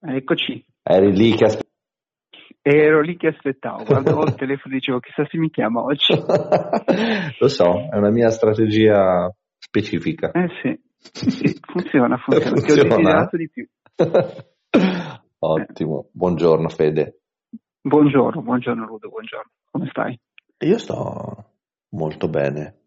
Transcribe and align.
Eccoci. 0.00 0.64
Eri 0.82 1.12
lì 1.16 1.34
che 1.34 1.44
aspettavi. 1.44 1.66
Ero 2.60 3.00
lì 3.00 3.16
che 3.16 3.28
aspettavo, 3.28 3.84
guardavo 3.84 4.24
il 4.24 4.34
telefono 4.36 4.74
e 4.74 4.78
dicevo 4.78 5.00
chissà 5.00 5.26
se 5.26 5.38
mi 5.38 5.50
chiama 5.50 5.82
oggi. 5.82 6.12
Lo 7.38 7.48
so, 7.48 7.88
è 7.90 7.96
una 7.96 8.10
mia 8.10 8.30
strategia 8.30 9.32
specifica. 9.58 10.30
Eh 10.32 10.48
sì, 10.60 10.80
sì 10.98 11.58
funziona, 11.60 12.16
funziona, 12.18 12.56
Funziona. 12.56 12.74
Ti 12.74 12.80
ho 12.80 12.96
desiderato 12.96 13.36
di 13.36 13.48
più. 13.48 13.68
Ottimo, 15.40 16.08
buongiorno 16.12 16.68
Fede. 16.68 17.20
Buongiorno, 17.80 18.42
buongiorno 18.42 18.84
Ludo, 18.84 19.08
buongiorno. 19.08 19.50
Come 19.70 19.86
stai? 19.90 20.18
Io 20.58 20.78
sto 20.78 21.44
molto 21.90 22.28
bene, 22.28 22.80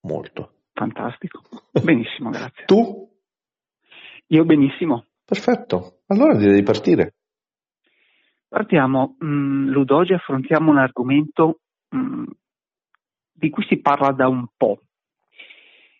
molto. 0.00 0.54
Fantastico. 0.72 1.42
Benissimo, 1.82 2.30
grazie. 2.30 2.64
Tu? 2.64 3.08
Io 4.28 4.44
benissimo. 4.44 5.04
Perfetto, 5.30 6.00
allora 6.08 6.34
direi 6.34 6.56
di 6.56 6.64
partire. 6.64 7.14
Partiamo, 8.48 9.16
mm, 9.24 9.68
Ludo, 9.68 9.94
oggi 9.94 10.12
affrontiamo 10.12 10.72
un 10.72 10.78
argomento 10.78 11.60
mm, 11.94 12.24
di 13.30 13.48
cui 13.48 13.64
si 13.68 13.78
parla 13.78 14.10
da 14.10 14.26
un 14.26 14.48
po' 14.56 14.80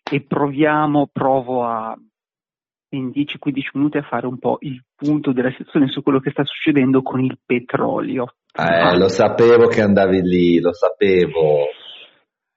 e 0.03 0.21
proviamo, 0.21 1.07
provo 1.13 1.63
a 1.63 1.97
in 2.89 3.07
10-15 3.07 3.69
minuti 3.75 3.99
a 3.99 4.01
fare 4.01 4.27
un 4.27 4.37
po' 4.37 4.57
il 4.59 4.83
punto 4.93 5.31
della 5.31 5.51
situazione 5.51 5.87
su 5.87 6.03
quello 6.03 6.19
che 6.19 6.31
sta 6.31 6.43
succedendo 6.43 7.01
con 7.01 7.21
il 7.21 7.39
petrolio. 7.45 8.35
Eh, 8.53 8.97
lo 8.97 9.07
sapevo 9.07 9.67
che 9.67 9.81
andavi 9.81 10.21
lì, 10.23 10.59
lo 10.59 10.73
sapevo. 10.73 11.67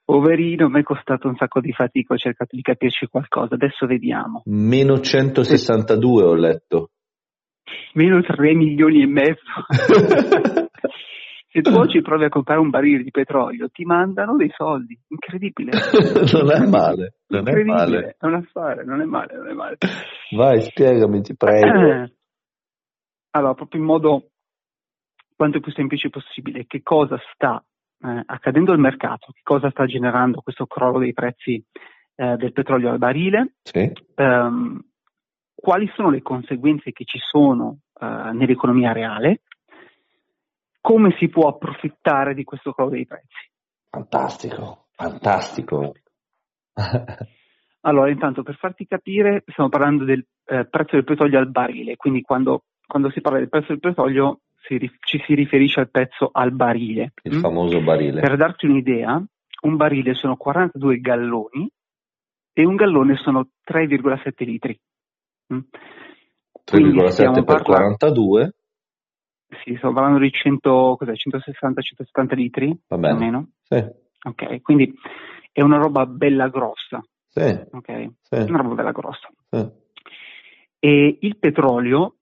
Poverino, 0.05 0.69
mi 0.69 0.81
è 0.81 0.83
costato 0.83 1.29
un 1.29 1.37
sacco 1.37 1.61
di 1.61 1.73
fatica, 1.73 2.13
ho 2.13 2.19
cercato 2.19 2.55
di 2.55 2.61
capirci 2.61 3.07
qualcosa, 3.07 3.55
adesso 3.55 3.87
vediamo. 3.87 4.43
Meno 4.45 5.01
162 5.01 6.23
ho 6.23 6.35
letto. 6.35 6.91
Meno 7.95 8.21
3 8.21 8.55
milioni 8.55 9.03
e 9.03 9.07
mezzo. 9.07 9.41
Se 11.49 11.61
tu 11.63 11.73
oggi 11.73 12.03
provi 12.03 12.25
a 12.25 12.29
comprare 12.29 12.61
un 12.61 12.69
barile 12.69 13.03
di 13.03 13.13
petrolio, 13.13 13.69
ti 13.69 13.85
mandano 13.85 14.37
dei 14.37 14.51
soldi, 14.55 14.99
incredibile. 15.07 15.71
non 16.35 16.51
è 16.51 16.67
male, 16.67 17.15
non 17.29 17.49
è 17.49 17.63
male. 17.63 18.17
è 18.19 18.27
un 18.27 18.35
affare, 18.35 18.85
non 18.85 19.01
è 19.01 19.05
male, 19.05 19.37
non 19.37 19.49
è 19.49 19.53
male. 19.53 19.79
Vai, 20.33 20.61
spiegami, 20.61 21.23
ti 21.23 21.35
prego. 21.37 22.11
Allora, 23.37 23.55
proprio 23.55 23.81
in 23.81 23.87
modo 23.87 24.29
quanto 25.35 25.59
più 25.59 25.73
semplice 25.73 26.09
possibile, 26.09 26.67
che 26.67 26.83
cosa 26.83 27.19
sta 27.33 27.65
eh, 28.01 28.23
accadendo 28.27 28.73
al 28.73 28.79
mercato, 28.79 29.33
che 29.33 29.41
cosa 29.43 29.71
sta 29.71 29.87
generando 29.87 30.41
questo 30.41 30.67
crollo 30.67 30.99
dei 30.99 31.13
prezzi 31.13 31.63
eh, 32.17 32.37
del 32.37 32.53
petrolio 32.53 32.91
al 32.91 32.99
barile, 32.99 33.55
Sì, 33.63 33.93
ehm, 34.15 34.81
quali 35.55 35.91
sono 35.95 36.11
le 36.11 36.23
conseguenze 36.23 36.93
che 36.93 37.05
ci 37.05 37.19
sono 37.19 37.79
eh, 38.01 38.31
nell'economia 38.33 38.93
reale, 38.93 39.43
come 40.81 41.15
si 41.19 41.29
può 41.29 41.49
approfittare 41.49 42.35
di 42.35 42.45
questo 42.45 42.73
crollo 42.73 42.91
dei 42.91 43.07
prezzi. 43.07 43.51
fantastico, 43.91 44.87
fantastico. 44.95 45.93
Allora, 47.87 48.11
intanto 48.11 48.43
per 48.43 48.57
farti 48.57 48.87
capire, 48.87 49.45
stiamo 49.47 49.69
parlando 49.69 50.05
del 50.05 50.25
eh, 50.47 50.65
prezzo 50.67 50.93
del 50.97 51.05
petrolio 51.05 51.39
al 51.39 51.51
barile, 51.51 51.97
quindi 51.97 52.23
quando, 52.23 52.65
quando 52.87 53.11
si 53.11 53.21
parla 53.21 53.39
del 53.39 53.51
prezzo 53.51 53.69
del 53.69 53.81
petrolio 53.81 54.41
si 54.67 54.91
ci 55.01 55.23
si 55.27 55.35
riferisce 55.35 55.81
al 55.81 55.91
prezzo 55.91 56.31
al 56.33 56.53
barile. 56.53 57.13
Il 57.23 57.37
mm? 57.37 57.41
famoso 57.41 57.81
barile. 57.81 58.21
Per 58.21 58.37
darti 58.37 58.67
un'idea, 58.67 59.23
un 59.63 59.77
barile 59.77 60.15
sono 60.15 60.37
42 60.37 61.01
galloni 61.01 61.71
e 62.53 62.65
un 62.65 62.75
gallone 62.77 63.17
sono 63.17 63.49
3,7 63.65 64.45
litri. 64.45 64.79
Mm? 65.53 65.59
Quindi 66.65 66.99
3,7 66.99 67.11
stiamo 67.11 67.45
per 67.45 67.63
parlando- 67.63 67.97
42, 67.97 68.55
Sì, 69.65 69.75
stiamo 69.77 69.95
parlando 69.95 70.19
di 70.21 70.31
100, 70.31 70.97
cos'è, 70.99 71.13
160-170 71.15 72.35
litri, 72.35 72.69
va 72.69 72.97
più 72.97 72.97
o 72.97 72.99
bene. 72.99 73.19
meno. 73.19 73.49
Sì, 73.63 74.03
Ok, 74.27 74.63
quindi 74.63 74.93
è 75.53 75.61
una 75.61 75.77
roba 75.77 76.07
bella 76.07 76.49
grossa, 76.49 77.05
sì, 77.29 77.41
ok? 77.73 78.09
sì, 78.23 78.37
Una 78.49 78.63
roba 78.63 78.75
bella 78.75 78.93
grossa. 78.93 79.29
sì. 79.51 79.69
E 80.79 81.19
il 81.21 81.37
petrolio, 81.39 82.17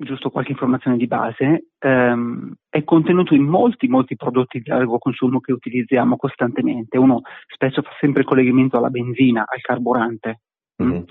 giusto 0.00 0.30
qualche 0.30 0.52
informazione 0.52 0.96
di 0.96 1.06
base, 1.08 1.70
ehm, 1.78 2.54
è 2.68 2.84
contenuto 2.84 3.34
in 3.34 3.42
molti, 3.42 3.88
molti 3.88 4.14
prodotti 4.16 4.60
di 4.60 4.68
largo 4.68 4.98
consumo 4.98 5.40
che 5.40 5.52
utilizziamo 5.52 6.16
costantemente. 6.16 6.96
Uno 6.98 7.22
spesso 7.48 7.82
fa 7.82 7.90
sempre 8.00 8.22
collegamento 8.24 8.76
alla 8.76 8.90
benzina, 8.90 9.40
al 9.46 9.60
carburante. 9.60 10.40
mm? 10.82 10.86
Mhm. 10.90 11.04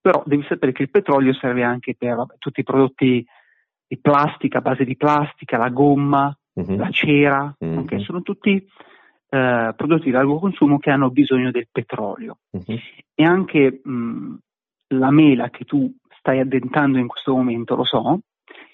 Però 0.00 0.22
devi 0.26 0.44
sapere 0.48 0.72
che 0.72 0.82
il 0.82 0.90
petrolio 0.90 1.32
serve 1.32 1.62
anche 1.64 1.94
per 1.96 2.14
vabbè, 2.16 2.34
tutti 2.38 2.60
i 2.60 2.64
prodotti 2.64 3.24
di 3.86 3.98
plastica, 4.00 4.58
a 4.58 4.62
base 4.62 4.84
di 4.84 4.96
plastica, 4.96 5.56
la 5.58 5.68
gomma, 5.70 6.34
Mhm. 6.54 6.76
la 6.76 6.90
cera, 6.90 7.54
Mhm. 7.58 7.78
ok? 7.78 8.00
sono 8.00 8.22
tutti 8.22 8.64
eh, 9.34 9.72
prodotti 9.74 10.04
di 10.04 10.10
largo 10.10 10.38
consumo 10.38 10.78
che 10.78 10.90
hanno 10.90 11.08
bisogno 11.10 11.50
del 11.50 11.66
petrolio. 11.72 12.38
Mhm. 12.50 12.76
E 13.14 13.24
anche 13.24 13.80
mh, 13.82 14.34
la 14.88 15.10
mela 15.10 15.48
che 15.48 15.64
tu 15.64 15.90
stai 16.22 16.38
addentando 16.38 16.98
in 16.98 17.08
questo 17.08 17.34
momento, 17.34 17.74
lo 17.74 17.84
so, 17.84 18.20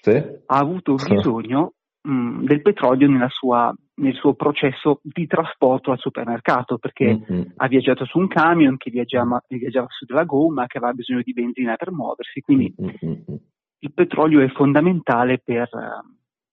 Sì? 0.01 0.11
ha 0.45 0.57
avuto 0.57 0.95
bisogno 1.15 1.73
mh, 2.01 2.45
del 2.45 2.61
petrolio 2.61 3.09
nella 3.09 3.27
sua- 3.27 3.73
nel 3.95 4.13
suo 4.13 4.33
processo 4.33 5.01
di 5.03 5.27
trasporto 5.27 5.91
al 5.91 5.99
supermercato, 5.99 6.77
perché 6.77 7.19
Mhm. 7.27 7.53
ha 7.57 7.67
viaggiato 7.67 8.05
su 8.05 8.17
un 8.19 8.27
camion 8.29 8.77
che 8.77 8.89
viaggiava, 8.89 9.43
viaggiava 9.49 9.87
su 9.89 10.05
della 10.05 10.23
gomma, 10.23 10.65
che 10.67 10.77
aveva 10.77 10.93
bisogno 10.93 11.21
di 11.21 11.33
benzina 11.33 11.75
per 11.75 11.91
muoversi, 11.91 12.39
quindi 12.39 12.73
Mhm. 12.77 13.23
il 13.79 13.93
petrolio 13.93 14.39
è 14.39 14.47
fondamentale 14.49 15.39
per, 15.43 15.69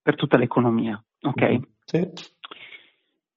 per 0.02 0.14
tutta 0.16 0.36
l'economia. 0.36 1.00
ok? 1.22 1.42
Mhm. 1.42 1.62
Sì. 1.84 2.10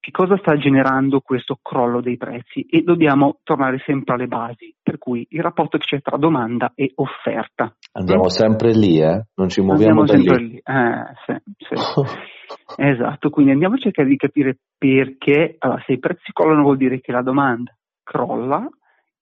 Che 0.09 0.23
cosa 0.23 0.37
sta 0.37 0.57
generando 0.57 1.19
questo 1.19 1.59
crollo 1.61 2.01
dei 2.01 2.17
prezzi? 2.17 2.61
E 2.67 2.81
dobbiamo 2.81 3.41
tornare 3.43 3.77
sempre 3.85 4.15
alle 4.15 4.25
basi, 4.25 4.73
per 4.81 4.97
cui 4.97 5.23
il 5.29 5.41
rapporto 5.43 5.77
che 5.77 5.85
c'è 5.85 6.01
tra 6.01 6.17
domanda 6.17 6.71
e 6.73 6.93
offerta. 6.95 7.75
Andiamo 7.91 8.27
sempre 8.27 8.71
lì, 8.71 8.99
eh? 8.99 9.27
Non 9.35 9.49
ci 9.49 9.61
muoviamo 9.61 10.01
Andiamo 10.01 10.05
da 10.05 10.31
sempre 10.31 10.37
lì. 10.43 10.49
lì. 10.53 10.61
Eh, 10.63 11.03
sì, 11.27 11.75
sì. 11.75 12.81
Esatto, 12.81 13.29
quindi 13.29 13.51
andiamo 13.51 13.75
a 13.75 13.77
cercare 13.77 14.07
di 14.09 14.15
capire 14.15 14.57
perché, 14.79 15.57
allora, 15.59 15.83
se 15.85 15.93
i 15.93 15.99
prezzi 15.99 16.31
crollano 16.33 16.63
vuol 16.63 16.77
dire 16.77 16.99
che 17.01 17.11
la 17.11 17.21
domanda 17.21 17.71
crolla 18.01 18.67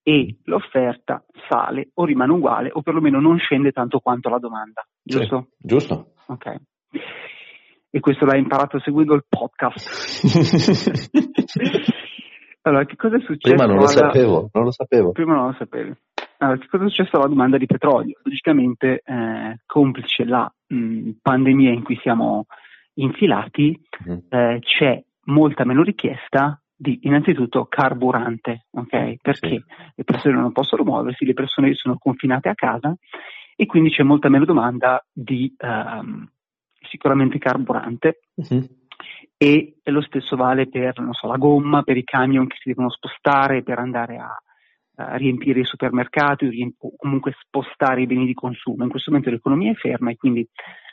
e 0.01 0.37
l'offerta 0.45 1.21
sale 1.49 1.89
o 1.95 2.05
rimane 2.05 2.31
uguale 2.31 2.69
o 2.71 2.81
perlomeno 2.81 3.19
non 3.19 3.37
scende 3.39 3.73
tanto 3.73 3.99
quanto 3.99 4.29
la 4.29 4.39
domanda, 4.39 4.83
Sì, 5.03 5.17
giusto? 5.17 5.47
Giusto. 5.57 6.13
Ok. 6.27 6.55
E 7.97 7.99
questo 7.99 8.25
l'hai 8.25 8.37
imparato 8.39 8.79
seguendo 8.79 9.15
il 9.15 9.25
podcast. 9.27 10.21
Allora, 12.61 12.85
che 12.85 12.95
cosa 12.97 13.15
è 13.15 13.19
successo? 13.21 13.55
Prima 13.55 13.65
non 13.65 13.77
lo 13.77 13.83
alla- 13.85 13.87
sapevo, 14.11 14.49
non 14.51 14.63
lo 14.65 14.71
sapevo. 14.71 15.11
Prima 15.13 15.33
non 15.35 15.45
lo 15.47 15.55
sapevi. 15.57 15.95
Allora, 16.39 16.57
che 16.57 16.67
cosa 16.67 16.83
è 16.83 16.89
successo 16.89 17.15
alla 17.15 17.27
domanda 17.29 17.57
di 17.57 17.65
petrolio? 17.65 18.19
Logicamente, 18.23 19.01
eh, 19.05 19.59
complice 19.65 20.25
la 20.25 20.53
mh, 20.67 21.11
pandemia 21.21 21.71
in 21.71 21.81
cui 21.83 21.97
siamo 22.01 22.45
infilati, 22.95 23.79
Mhm. 24.05 24.23
eh, 24.29 24.59
c'è 24.61 25.01
molta 25.27 25.63
meno 25.63 25.81
richiesta 25.81 26.61
di 26.75 26.99
innanzitutto 27.03 27.65
carburante, 27.67 28.65
ok? 28.71 29.15
Perché 29.21 29.47
Sì. 29.47 29.63
le 29.95 30.03
persone 30.03 30.35
non 30.35 30.51
possono 30.51 30.83
muoversi, 30.83 31.23
le 31.25 31.33
persone 31.33 31.73
sono 31.73 31.97
confinate 31.97 32.49
a 32.49 32.53
casa 32.53 32.93
e 33.55 33.65
quindi 33.65 33.91
c'è 33.91 34.03
molta 34.03 34.27
meno 34.29 34.43
domanda 34.43 35.01
di 35.11 35.55
ehm, 35.57 36.29
sicuramente 36.89 37.37
carburante 37.37 38.19
Mhm. 38.35 38.65
e 39.37 39.75
lo 39.83 40.01
stesso 40.01 40.35
vale 40.35 40.67
per 40.67 40.99
non 40.99 41.13
so, 41.13 41.27
la 41.27 41.37
gomma, 41.37 41.83
per 41.83 41.97
i 41.97 42.03
camion 42.03 42.47
che 42.47 42.57
si 42.59 42.69
devono 42.69 42.89
spostare 42.89 43.61
per 43.63 43.77
andare 43.79 44.17
a, 44.17 44.35
a 44.95 45.15
riempire 45.15 45.59
i 45.59 45.65
supermercati 45.65 46.45
o 46.45 46.49
riemp- 46.49 46.83
o 46.83 46.95
comunque 46.95 47.33
spostare 47.39 48.01
i 48.01 48.07
beni 48.07 48.25
di 48.25 48.33
consumo. 48.33 48.83
In 48.83 48.89
questo 48.89 49.11
momento 49.11 49.29
l'economia 49.31 49.71
è 49.71 49.75
ferma 49.75 50.09
e 50.11 50.15
quindi 50.17 50.47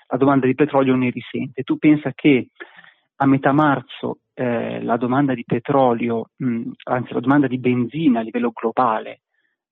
la 0.08 0.18
domanda 0.18 0.46
di 0.46 0.54
petrolio 0.54 0.94
ne 0.94 1.10
risente. 1.10 1.62
Tu 1.62 1.78
pensa 1.78 2.12
che 2.14 2.48
a 3.16 3.26
metà 3.26 3.52
marzo 3.52 4.18
eh, 4.34 4.82
la 4.82 4.96
domanda 4.96 5.32
di 5.32 5.44
petrolio, 5.44 6.30
mh, 6.36 6.70
anzi 6.84 7.12
la 7.14 7.20
domanda 7.20 7.46
di 7.46 7.58
benzina 7.58 8.20
a 8.20 8.22
livello 8.22 8.50
globale 8.52 9.20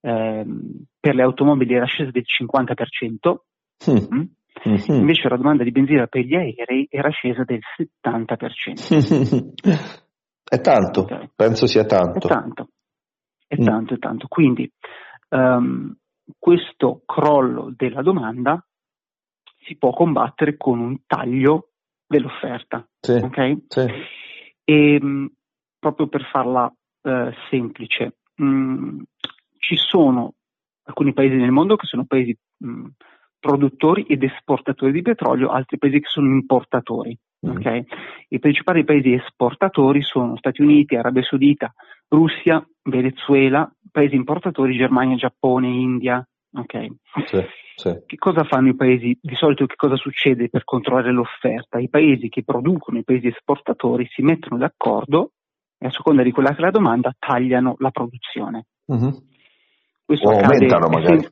ehm, 0.01 0.85
per 0.99 1.15
le 1.15 1.21
automobili 1.21 1.73
era 1.73 1.85
scesa 1.85 2.11
del 2.11 2.23
50%, 2.25 3.45
Mm. 3.85 3.95
mh? 4.17 4.29
Mhm. 4.65 4.99
invece 4.99 5.27
la 5.29 5.35
domanda 5.37 5.63
di 5.63 5.71
benzina 5.71 6.05
per 6.07 6.21
gli 6.23 6.35
aerei 6.35 6.87
era 6.89 7.09
scesa 7.09 7.43
del 7.43 7.59
70%. 7.75 8.87
È 10.43 10.61
tanto, 10.61 11.01
Ok. 11.01 11.29
penso 11.35 11.65
sia 11.65 11.81
È 11.81 11.85
tanto. 11.85 12.27
tanto, 12.27 12.67
è 13.47 13.55
Mm. 13.59 13.65
tanto, 13.65 13.93
è 13.95 13.97
tanto. 13.97 14.27
Quindi 14.27 14.71
ehm, 15.29 15.95
questo 16.37 17.01
crollo 17.05 17.73
della 17.75 18.01
domanda 18.03 18.63
si 19.65 19.75
può 19.77 19.91
combattere 19.91 20.55
con 20.57 20.79
un 20.79 20.97
taglio 21.07 21.69
dell'offerta. 22.05 22.87
Sì, 22.99 23.13
ok? 23.13 23.57
sì. 23.67 23.87
E 24.65 25.01
mh, 25.01 25.31
proprio 25.79 26.07
per 26.07 26.27
farla 26.31 26.71
eh, 27.01 27.33
semplice, 27.49 28.17
mh, 28.35 29.01
ci 29.57 29.75
sono 29.77 30.33
alcuni 30.83 31.13
paesi 31.13 31.35
nel 31.35 31.51
mondo 31.51 31.75
che 31.77 31.87
sono 31.87 32.05
paesi 32.05 32.37
mh, 32.57 32.87
produttori 33.43 34.03
ed 34.03 34.23
esportatori 34.23 34.93
di 34.93 35.01
petrolio, 35.01 35.49
altri 35.49 35.77
paesi 35.77 35.99
che 35.99 36.07
sono 36.07 36.27
importatori. 36.27 37.17
Mm. 37.45 37.57
Okay? 37.57 37.85
I 38.29 38.39
principali 38.39 38.85
paesi 38.85 39.11
esportatori 39.11 40.01
sono 40.01 40.37
Stati 40.37 40.61
Uniti, 40.61 40.95
Arabia 40.95 41.23
Saudita, 41.23 41.73
Russia, 42.07 42.65
Venezuela, 42.83 43.69
paesi 43.91 44.15
importatori 44.15 44.77
Germania, 44.77 45.17
Giappone, 45.17 45.67
India. 45.67 46.25
Okay? 46.55 46.89
Sì, 47.25 47.45
sì. 47.75 48.03
Che 48.05 48.15
cosa 48.15 48.45
fanno 48.45 48.69
i 48.69 48.75
paesi? 48.75 49.17
Di 49.21 49.35
solito 49.35 49.65
che 49.65 49.75
cosa 49.75 49.97
succede 49.97 50.47
per 50.47 50.63
controllare 50.63 51.11
l'offerta? 51.11 51.79
I 51.79 51.89
paesi 51.89 52.29
che 52.29 52.43
producono, 52.43 52.99
i 52.99 53.03
paesi 53.03 53.27
esportatori 53.27 54.07
si 54.09 54.21
mettono 54.21 54.57
d'accordo 54.57 55.31
e 55.77 55.87
a 55.87 55.91
seconda 55.91 56.23
di 56.23 56.31
quella 56.31 56.51
che 56.51 56.59
è 56.59 56.61
la 56.61 56.71
domanda 56.71 57.13
tagliano 57.19 57.75
la 57.79 57.91
produzione. 57.91 58.67
Mm-hmm. 58.89 59.11
Questo 60.05 60.29
o 60.29 60.31
aumentano 60.31 60.87
magari. 60.87 61.27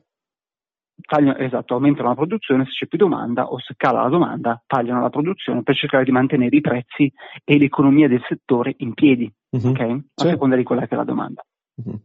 Tagliano, 1.06 1.36
esatto, 1.38 1.74
aumentano 1.74 2.08
la 2.08 2.14
produzione, 2.14 2.64
se 2.64 2.70
c'è 2.70 2.86
più 2.86 2.98
domanda 2.98 3.46
o 3.46 3.58
se 3.58 3.74
cala 3.76 4.02
la 4.02 4.08
domanda, 4.08 4.62
tagliano 4.66 5.00
la 5.00 5.10
produzione 5.10 5.62
per 5.62 5.74
cercare 5.74 6.04
di 6.04 6.10
mantenere 6.10 6.56
i 6.56 6.60
prezzi 6.60 7.12
e 7.44 7.58
l'economia 7.58 8.08
del 8.08 8.22
settore 8.26 8.74
in 8.78 8.94
piedi, 8.94 9.30
mm-hmm. 9.56 9.70
okay? 9.70 9.90
a 9.90 10.22
sì. 10.22 10.28
seconda 10.28 10.56
di 10.56 10.62
quella 10.62 10.86
che 10.86 10.94
è 10.94 10.96
la 10.96 11.04
domanda. 11.04 11.44
Mm-hmm. 11.80 11.96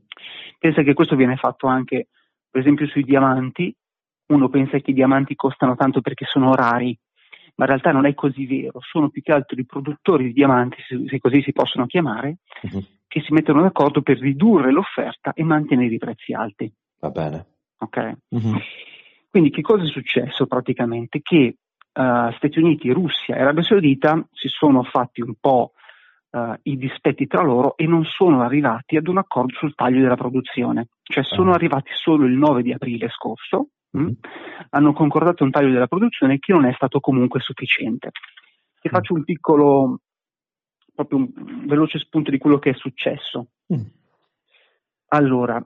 Pensa 0.60 0.82
che 0.82 0.94
questo 0.94 1.16
viene 1.16 1.36
fatto 1.36 1.68
anche, 1.68 2.08
per 2.50 2.62
esempio, 2.62 2.88
sui 2.88 3.04
diamanti. 3.04 3.74
Uno 4.28 4.50
pensa 4.50 4.78
che 4.80 4.92
i 4.92 4.94
diamanti 4.94 5.36
costano 5.36 5.76
tanto 5.76 6.02
perché 6.02 6.26
sono 6.26 6.54
rari, 6.54 6.98
ma 7.56 7.66
in 7.66 7.72
realtà 7.72 7.92
non 7.92 8.06
è 8.06 8.14
così 8.14 8.46
vero. 8.46 8.80
Sono 8.82 9.10
più 9.10 9.22
che 9.22 9.32
altro 9.32 9.60
i 9.60 9.66
produttori 9.66 10.26
di 10.26 10.34
diamanti, 10.34 10.78
se 11.08 11.20
così 11.20 11.42
si 11.42 11.54
possono 11.54 11.86
chiamare, 11.86 12.40
uh-huh. 12.64 12.84
che 13.08 13.22
si 13.22 13.32
mettono 13.32 13.62
d'accordo 13.62 14.02
per 14.02 14.20
ridurre 14.20 14.72
l'offerta 14.72 15.34
e 15.34 15.44
mantenere 15.44 15.94
i 15.94 15.98
prezzi 15.98 16.34
alti. 16.34 16.72
Va 17.00 17.10
bene. 17.10 17.46
Ok. 17.79 18.12
Uh-huh. 18.29 18.59
Quindi 19.29 19.50
che 19.50 19.62
cosa 19.62 19.83
è 19.83 19.88
successo 19.88 20.47
praticamente? 20.47 21.21
Che 21.21 21.56
uh, 21.94 22.31
Stati 22.35 22.59
Uniti, 22.59 22.91
Russia 22.91 23.35
e 23.35 23.41
Arabia 23.41 23.63
Saudita 23.63 24.27
si 24.31 24.47
sono 24.47 24.83
fatti 24.83 25.21
un 25.21 25.35
po' 25.39 25.74
uh, 26.31 26.53
i 26.63 26.77
dispetti 26.77 27.27
tra 27.27 27.44
loro 27.44 27.77
e 27.77 27.85
non 27.85 28.03
sono 28.03 28.41
arrivati 28.41 28.97
ad 28.97 29.07
un 29.07 29.18
accordo 29.18 29.53
sul 29.56 29.75
taglio 29.75 30.01
della 30.01 30.15
produzione. 30.15 30.88
Cioè 31.03 31.24
sono 31.24 31.50
uh-huh. 31.50 31.56
arrivati 31.56 31.91
solo 31.94 32.25
il 32.25 32.33
9 32.33 32.63
di 32.63 32.74
aprile 32.74 33.09
scorso 33.09 33.69
mh, 33.91 34.00
mm? 34.00 34.09
hanno 34.69 34.94
concordato 34.94 35.44
un 35.44 35.51
taglio 35.51 35.71
della 35.71 35.88
produzione 35.88 36.39
che 36.39 36.53
non 36.53 36.65
è 36.65 36.74
stato 36.74 37.00
comunque 37.00 37.39
sufficiente. 37.39 38.12
Ti 38.79 38.89
faccio 38.89 39.13
un 39.13 39.24
piccolo, 39.24 40.01
proprio 40.94 41.18
un 41.19 41.65
veloce 41.65 42.00
spunto 42.00 42.31
di 42.31 42.38
quello 42.38 42.59
che 42.59 42.71
è 42.71 42.74
successo. 42.74 43.47
Mm. 43.74 43.85
Allora, 45.09 45.63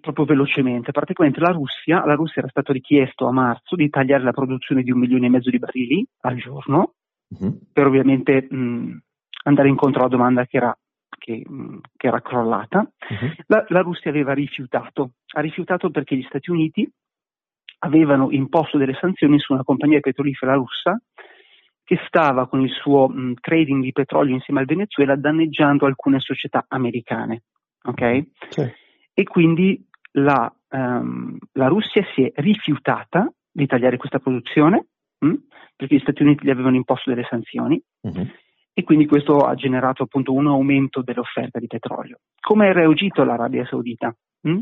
proprio 0.00 0.24
velocemente, 0.24 0.92
praticamente 0.92 1.40
la 1.40 1.52
Russia, 1.52 2.04
la 2.04 2.14
Russia 2.14 2.40
era 2.40 2.50
stato 2.50 2.72
richiesto 2.72 3.26
a 3.26 3.32
marzo 3.32 3.76
di 3.76 3.88
tagliare 3.88 4.22
la 4.22 4.32
produzione 4.32 4.82
di 4.82 4.90
un 4.90 4.98
milione 4.98 5.26
e 5.26 5.30
mezzo 5.30 5.50
di 5.50 5.58
barili 5.58 6.04
al 6.20 6.36
giorno, 6.36 6.94
mm-hmm. 7.34 7.52
per 7.72 7.86
ovviamente 7.86 8.46
mh, 8.48 8.98
andare 9.44 9.68
incontro 9.68 10.00
alla 10.00 10.08
domanda 10.08 10.46
che 10.46 10.56
era, 10.56 10.76
che, 11.18 11.42
mh, 11.46 11.78
che 11.96 12.06
era 12.06 12.20
crollata. 12.20 12.78
Mm-hmm. 13.12 13.32
La, 13.46 13.64
la 13.68 13.80
Russia 13.80 14.10
aveva 14.10 14.32
rifiutato, 14.32 15.12
ha 15.34 15.40
rifiutato 15.40 15.90
perché 15.90 16.16
gli 16.16 16.26
Stati 16.28 16.50
Uniti 16.50 16.90
avevano 17.80 18.30
imposto 18.30 18.78
delle 18.78 18.96
sanzioni 19.00 19.38
su 19.38 19.52
una 19.52 19.64
compagnia 19.64 20.00
petrolifera 20.00 20.54
russa 20.54 21.00
che 21.84 21.98
stava 22.06 22.46
con 22.46 22.60
il 22.60 22.70
suo 22.70 23.08
mh, 23.08 23.34
trading 23.40 23.82
di 23.82 23.92
petrolio 23.92 24.34
insieme 24.34 24.60
al 24.60 24.66
Venezuela 24.66 25.16
danneggiando 25.16 25.84
alcune 25.84 26.20
società 26.20 26.64
americane. 26.68 27.42
Okay? 27.82 28.30
Sì. 28.48 28.80
E 29.14 29.24
quindi 29.24 29.84
la, 30.12 30.52
um, 30.70 31.36
la, 31.52 31.66
Russia 31.68 32.02
si 32.14 32.22
è 32.24 32.32
rifiutata 32.36 33.30
di 33.50 33.66
tagliare 33.66 33.96
questa 33.96 34.18
produzione 34.18 34.86
mh, 35.18 35.34
perché 35.76 35.96
gli 35.96 36.00
Stati 36.00 36.22
Uniti 36.22 36.46
gli 36.46 36.50
avevano 36.50 36.76
imposto 36.76 37.10
delle 37.10 37.26
sanzioni 37.28 37.82
uh-huh. 38.00 38.26
e 38.72 38.82
quindi 38.84 39.06
questo 39.06 39.38
ha 39.40 39.54
generato 39.54 40.04
appunto 40.04 40.32
un 40.32 40.46
aumento 40.46 41.02
dell'offerta 41.02 41.58
di 41.58 41.66
petrolio. 41.66 42.20
Come 42.40 42.68
ha 42.68 42.72
reagito 42.72 43.24
l'Arabia 43.24 43.66
Saudita? 43.66 44.14
Mh? 44.42 44.60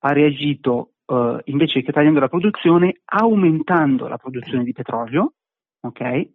Ha 0.00 0.12
reagito 0.12 0.92
uh, 1.06 1.38
invece 1.44 1.82
che 1.82 1.92
tagliando 1.92 2.20
la 2.20 2.28
produzione, 2.28 3.00
aumentando 3.04 4.08
la 4.08 4.18
produzione 4.18 4.64
di 4.64 4.72
petrolio, 4.72 5.34
ok? 5.80 6.28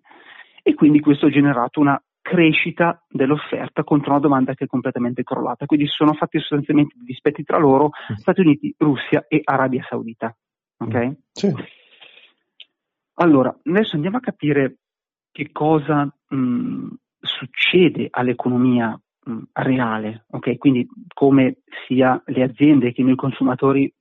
E 0.64 0.74
quindi 0.76 1.00
questo 1.00 1.26
ha 1.26 1.30
generato 1.30 1.80
una 1.80 2.02
crescita 2.22 3.04
dell'offerta 3.10 3.84
contro 3.84 4.12
una 4.12 4.20
domanda 4.20 4.54
che 4.54 4.66
è 4.66 4.68
completamente 4.68 5.24
crollata. 5.24 5.66
Quindi 5.66 5.88
si 5.88 5.94
sono 5.96 6.14
fatti 6.14 6.40
sostanzialmente 6.40 6.96
dispetti 7.04 7.44
tra 7.44 7.58
loro, 7.58 7.90
mm. 8.12 8.16
Stati 8.16 8.42
Uniti, 8.42 8.74
Russia 8.78 9.26
e 9.28 9.42
Arabia 9.44 9.86
Saudita. 9.88 10.36
Ok? 10.78 10.96
Mm. 10.96 11.12
Sì. 11.32 11.54
Allora, 13.16 13.56
adesso 13.64 13.96
andiamo 13.96 14.18
a 14.18 14.22
capire 14.22 14.78
che 15.32 15.52
cosa 15.52 16.06
mh, 16.30 16.88
succede 17.20 18.08
all'economia 18.10 19.00
mh, 19.24 19.40
reale, 19.54 20.26
ok? 20.30 20.58
Quindi 20.58 20.88
come 21.14 21.58
sia 21.88 22.22
le 22.26 22.44
aziende 22.44 22.94
che 22.94 23.04
noi 23.04 23.16
consumatori 23.16 23.94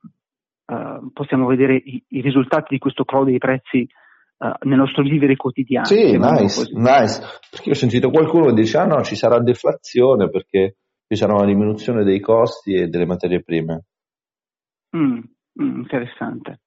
uh, 0.66 1.12
possiamo 1.12 1.46
vedere 1.46 1.74
i, 1.74 2.02
i, 2.08 2.20
risultati 2.20 2.66
di 2.70 2.78
questo 2.78 3.04
crollo 3.04 3.26
dei 3.26 3.38
prezzi 3.38 3.86
uh, 4.40 4.68
nel 4.68 4.78
nostro 4.78 5.02
vivere 5.02 5.36
quotidiano. 5.36 5.86
Sì, 5.86 6.16
nice, 6.16 6.70
nice. 6.72 7.20
Perché 7.50 7.70
ho 7.70 7.74
sentito 7.74 8.10
qualcuno 8.10 8.46
che 8.46 8.54
dice, 8.54 8.78
ah 8.78 8.86
no, 8.86 9.02
ci 9.02 9.14
sarà 9.14 9.38
deflazione 9.40 10.28
perché 10.28 10.76
ci 11.06 11.16
sarà 11.16 11.34
una 11.34 11.46
diminuzione 11.46 12.04
dei 12.04 12.20
costi 12.20 12.74
e 12.74 12.88
delle 12.88 13.06
materie 13.06 13.42
prime. 13.42 13.84
Mm, 14.96 15.18
mm, 15.62 15.80
interessante. 15.80 16.60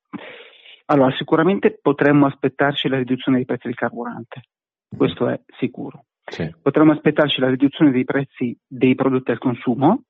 Allora, 0.86 1.16
sicuramente 1.16 1.80
potremmo 1.82 2.28
aspettarci 2.28 2.88
la 2.88 2.98
riduzione 2.98 3.38
dei 3.38 3.46
prezzi 3.46 3.68
del 3.68 3.76
carburante, 3.76 4.42
questo 4.96 5.28
è 5.28 5.40
sicuro. 5.58 6.06
Sì. 6.26 6.54
Potremmo 6.62 6.92
aspettarci 6.92 7.40
la 7.40 7.50
riduzione 7.50 7.92
dei 7.92 8.04
prezzi 8.04 8.58
dei 8.66 8.96
prodotti 8.96 9.32
al 9.32 9.38
consumo, 9.38 10.04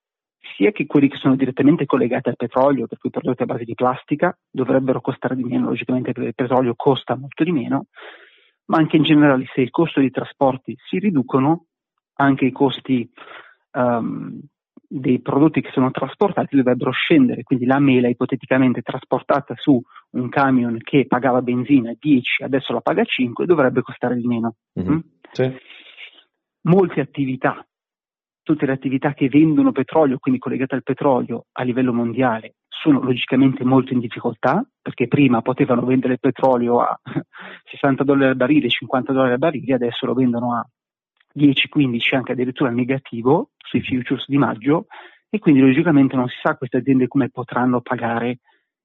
sia 0.55 0.71
che 0.71 0.85
quelli 0.85 1.07
che 1.07 1.17
sono 1.17 1.35
direttamente 1.35 1.85
collegati 1.85 2.29
al 2.29 2.35
petrolio, 2.35 2.87
per 2.87 2.97
cui 2.97 3.09
prodotti 3.09 3.43
a 3.43 3.45
base 3.45 3.63
di 3.63 3.73
plastica, 3.73 4.37
dovrebbero 4.49 5.01
costare 5.01 5.35
di 5.35 5.43
meno, 5.43 5.69
logicamente 5.69 6.11
perché 6.11 6.29
il 6.29 6.35
petrolio 6.35 6.73
costa 6.75 7.15
molto 7.15 7.43
di 7.43 7.51
meno, 7.51 7.87
ma 8.65 8.77
anche 8.77 8.97
in 8.97 9.03
generale 9.03 9.45
se 9.53 9.61
i 9.61 9.69
costi 9.69 10.01
di 10.01 10.11
trasporti 10.11 10.75
si 10.87 10.99
riducono, 10.99 11.65
anche 12.15 12.45
i 12.45 12.51
costi 12.51 13.09
um, 13.71 14.39
dei 14.95 15.21
prodotti 15.21 15.61
che 15.61 15.71
sono 15.71 15.89
trasportati 15.89 16.55
dovrebbero 16.55 16.91
scendere, 16.91 17.43
quindi 17.43 17.65
la 17.65 17.79
mela 17.79 18.07
ipoteticamente 18.07 18.81
trasportata 18.81 19.55
su 19.57 19.81
un 20.11 20.29
camion 20.29 20.77
che 20.77 21.07
pagava 21.07 21.41
benzina 21.41 21.93
10, 21.97 22.43
adesso 22.43 22.73
la 22.73 22.81
paga 22.81 23.03
5, 23.03 23.45
dovrebbe 23.45 23.81
costare 23.81 24.15
di 24.15 24.27
meno. 24.27 24.55
Mm-hmm. 24.79 24.93
Mm? 24.93 24.99
Sì. 25.31 25.51
Molte 26.65 27.01
attività 27.01 27.65
tutte 28.43 28.65
le 28.65 28.73
attività 28.73 29.13
che 29.13 29.29
vendono 29.29 29.71
petrolio, 29.71 30.19
quindi 30.19 30.39
collegate 30.39 30.75
al 30.75 30.83
petrolio 30.83 31.45
a 31.53 31.63
livello 31.63 31.93
mondiale, 31.93 32.55
sono 32.67 33.01
logicamente 33.01 33.63
molto 33.63 33.93
in 33.93 33.99
difficoltà, 33.99 34.63
perché 34.81 35.07
prima 35.07 35.41
potevano 35.41 35.85
vendere 35.85 36.13
il 36.13 36.19
petrolio 36.19 36.79
a 36.81 36.99
60 37.71 38.03
dollari 38.03 38.31
al 38.31 38.35
barile, 38.35 38.69
50 38.69 39.13
dollari 39.13 39.33
al 39.33 39.39
barile, 39.39 39.73
adesso 39.73 40.05
lo 40.05 40.13
vendono 40.13 40.55
a 40.55 40.67
10, 41.33 41.69
15, 41.69 42.15
anche 42.15 42.33
addirittura 42.33 42.69
negativo 42.69 43.51
sui 43.57 43.81
futures 43.81 44.25
di 44.27 44.37
maggio 44.37 44.85
e 45.29 45.39
quindi 45.39 45.61
logicamente 45.61 46.15
non 46.15 46.27
si 46.27 46.35
sa 46.43 46.55
queste 46.55 46.77
aziende 46.77 47.07
come 47.07 47.29
potranno 47.29 47.81
pagare 47.81 48.39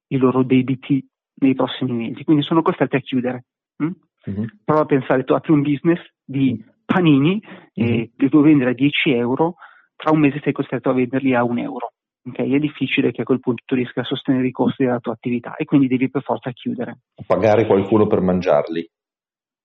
i 0.08 0.16
loro 0.16 0.42
debiti 0.42 1.06
nei 1.40 1.54
prossimi 1.54 1.92
mesi, 1.92 2.24
quindi 2.24 2.42
sono 2.42 2.62
costrette 2.62 2.96
a 2.96 3.00
chiudere. 3.00 3.44
Mm? 3.82 3.90
Mm-hmm. 4.30 4.44
Prova 4.64 4.82
a 4.82 4.86
pensare, 4.86 5.24
tu 5.24 5.34
apri 5.34 5.52
un 5.52 5.62
business 5.62 6.00
di 6.24 6.62
panini 6.88 7.38
mm-hmm. 7.38 7.92
e 7.92 8.10
li 8.16 8.28
puoi 8.30 8.42
vendere 8.42 8.70
a 8.70 8.74
10 8.74 9.10
euro, 9.12 9.56
tra 9.94 10.10
un 10.10 10.20
mese 10.20 10.40
sei 10.42 10.52
costretto 10.52 10.88
a 10.88 10.94
venderli 10.94 11.34
a 11.34 11.44
un 11.44 11.58
euro. 11.58 11.92
Okay? 12.26 12.50
È 12.50 12.58
difficile 12.58 13.12
che 13.12 13.22
a 13.22 13.24
quel 13.24 13.40
punto 13.40 13.62
tu 13.66 13.74
riesca 13.74 14.00
a 14.00 14.04
sostenere 14.04 14.46
i 14.46 14.52
costi 14.52 14.84
della 14.84 14.98
tua 14.98 15.12
attività 15.12 15.54
e 15.56 15.66
quindi 15.66 15.86
devi 15.86 16.08
per 16.08 16.22
forza 16.22 16.50
chiudere. 16.52 17.00
Pagare 17.26 17.66
qualcuno 17.66 18.06
per 18.06 18.20
mangiarli. 18.20 18.90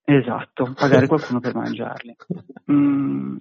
Esatto, 0.05 0.73
pagare 0.75 1.07
qualcuno 1.07 1.39
per 1.39 1.55
mangiarli. 1.55 2.13
Mm, 2.69 3.37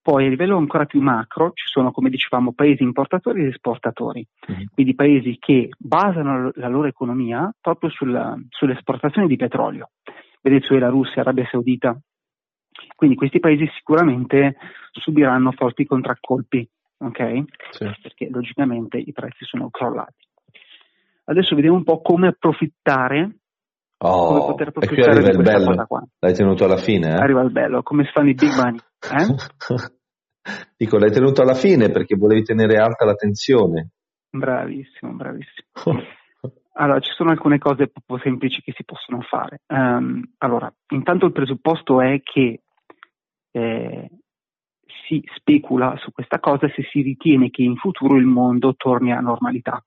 poi 0.00 0.26
a 0.26 0.28
livello 0.28 0.56
ancora 0.56 0.84
più 0.84 1.00
macro 1.00 1.50
ci 1.54 1.66
sono, 1.66 1.90
come 1.90 2.08
dicevamo, 2.08 2.52
paesi 2.52 2.84
importatori 2.84 3.40
ed 3.40 3.48
esportatori, 3.48 4.24
mm-hmm. 4.48 4.64
quindi 4.72 4.94
paesi 4.94 5.36
che 5.40 5.70
basano 5.76 6.52
la 6.54 6.68
loro 6.68 6.86
economia 6.86 7.52
proprio 7.60 7.90
sulla, 7.90 8.36
sull'esportazione 8.50 9.26
di 9.26 9.34
petrolio. 9.34 9.90
Venezuela, 10.40 10.88
Russia, 10.88 11.22
Arabia 11.22 11.48
Saudita, 11.50 11.98
quindi 12.94 13.16
questi 13.16 13.40
paesi 13.40 13.66
sicuramente 13.76 14.56
subiranno 14.92 15.52
forti 15.52 15.84
contraccolpi, 15.84 16.68
ok? 16.98 17.44
Sì. 17.70 17.84
Perché 18.02 18.28
logicamente 18.30 18.98
i 18.98 19.12
prezzi 19.12 19.44
sono 19.44 19.70
crollati. 19.70 20.24
Adesso 21.24 21.54
vediamo 21.54 21.76
un 21.76 21.84
po' 21.84 22.00
come 22.00 22.28
approfittare 22.28 23.38
Oh, 23.98 24.26
come 24.26 24.40
poter 24.40 24.68
approfittare 24.68 25.00
e 25.00 25.04
qui 25.04 25.16
arriva 25.16 25.30
il 25.30 25.42
bello. 25.42 25.86
L'hai 26.18 26.34
tenuto 26.34 26.64
alla 26.64 26.76
fine? 26.76 27.08
Eh? 27.08 27.14
Arriva 27.14 27.40
il 27.40 27.50
bello, 27.50 27.82
come 27.82 28.04
si 28.04 28.10
fanno 28.12 28.28
i 28.28 28.34
big 28.34 28.52
money. 28.54 28.78
Eh? 29.00 29.94
Dico, 30.76 30.98
l'hai 30.98 31.10
tenuto 31.10 31.40
alla 31.40 31.54
fine 31.54 31.90
perché 31.90 32.14
volevi 32.14 32.42
tenere 32.42 32.76
alta 32.76 33.06
la 33.06 33.14
tensione. 33.14 33.92
Bravissimo, 34.30 35.12
bravissimo. 35.12 36.02
Allora, 36.78 37.00
ci 37.00 37.10
sono 37.12 37.30
alcune 37.30 37.56
cose 37.58 37.88
proprio 37.88 38.18
semplici 38.18 38.60
che 38.60 38.72
si 38.76 38.84
possono 38.84 39.22
fare. 39.22 39.62
Um, 39.68 40.22
allora, 40.38 40.70
intanto 40.88 41.24
il 41.24 41.32
presupposto 41.32 42.02
è 42.02 42.20
che 42.22 42.64
eh, 43.56 44.10
si 45.06 45.22
specula 45.36 45.96
su 45.98 46.12
questa 46.12 46.38
cosa 46.38 46.68
se 46.68 46.82
si 46.90 47.00
ritiene 47.00 47.48
che 47.48 47.62
in 47.62 47.76
futuro 47.76 48.16
il 48.16 48.26
mondo 48.26 48.74
torni 48.76 49.12
a 49.12 49.20
normalità. 49.20 49.82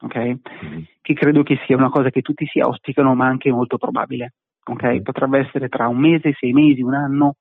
Okay? 0.00 0.38
Mm-hmm. 0.64 0.82
Che 1.00 1.14
credo 1.14 1.42
che 1.42 1.58
sia 1.66 1.76
una 1.76 1.90
cosa 1.90 2.10
che 2.10 2.20
tutti 2.20 2.46
si 2.46 2.60
auspicano, 2.60 3.14
ma 3.14 3.26
anche 3.26 3.50
molto 3.50 3.78
probabile. 3.78 4.34
Okay? 4.64 4.94
Mm-hmm. 4.94 5.02
Potrebbe 5.02 5.38
essere 5.40 5.68
tra 5.68 5.88
un 5.88 5.98
mese, 5.98 6.34
sei 6.38 6.52
mesi, 6.52 6.82
un 6.82 6.94
anno, 6.94 7.36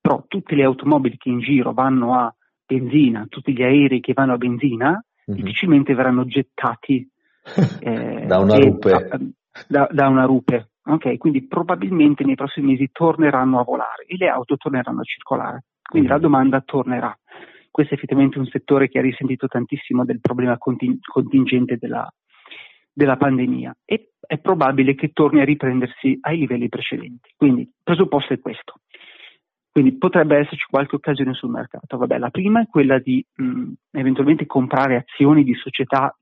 però 0.00 0.24
tutte 0.26 0.54
le 0.54 0.64
automobili 0.64 1.18
che 1.18 1.28
in 1.28 1.40
giro 1.40 1.72
vanno 1.72 2.14
a 2.14 2.34
benzina, 2.64 3.26
tutti 3.28 3.52
gli 3.52 3.62
aerei 3.62 4.00
che 4.00 4.14
vanno 4.14 4.34
a 4.34 4.38
benzina, 4.38 4.90
mm-hmm. 4.90 5.40
difficilmente 5.40 5.94
verranno 5.94 6.24
gettati 6.24 7.06
eh, 7.80 8.24
da 8.26 8.38
una 8.38 8.56
rupe. 8.56 9.34
Da, 9.66 9.88
da, 9.90 10.08
una 10.08 10.24
rupe. 10.24 10.69
Ok, 10.82 11.18
quindi 11.18 11.46
probabilmente 11.46 12.24
nei 12.24 12.34
prossimi 12.34 12.72
mesi 12.72 12.88
torneranno 12.90 13.60
a 13.60 13.64
volare 13.64 14.04
e 14.06 14.16
le 14.16 14.28
auto 14.28 14.56
torneranno 14.56 15.00
a 15.00 15.04
circolare. 15.04 15.64
Quindi 15.82 16.08
la 16.08 16.18
domanda 16.18 16.60
tornerà. 16.60 17.16
Questo 17.70 17.94
è 17.94 17.96
effettivamente 17.96 18.38
un 18.38 18.46
settore 18.46 18.88
che 18.88 18.98
ha 18.98 19.02
risentito 19.02 19.46
tantissimo 19.46 20.04
del 20.04 20.20
problema 20.20 20.58
contingente 20.58 21.76
della, 21.76 22.10
della 22.92 23.16
pandemia 23.16 23.76
e 23.84 24.12
è 24.20 24.38
probabile 24.38 24.94
che 24.94 25.10
torni 25.12 25.40
a 25.40 25.44
riprendersi 25.44 26.18
ai 26.22 26.38
livelli 26.38 26.68
precedenti. 26.68 27.32
Quindi 27.36 27.62
il 27.62 27.70
presupposto 27.82 28.32
è 28.32 28.40
questo. 28.40 28.74
Quindi 29.70 29.96
potrebbe 29.96 30.36
esserci 30.36 30.66
qualche 30.68 30.96
occasione 30.96 31.32
sul 31.32 31.50
mercato. 31.50 31.96
Vabbè, 31.96 32.18
la 32.18 32.30
prima 32.30 32.60
è 32.60 32.66
quella 32.66 32.98
di 32.98 33.24
mh, 33.34 33.72
eventualmente 33.92 34.46
comprare 34.46 34.96
azioni 34.96 35.44
di 35.44 35.54
società 35.54 36.14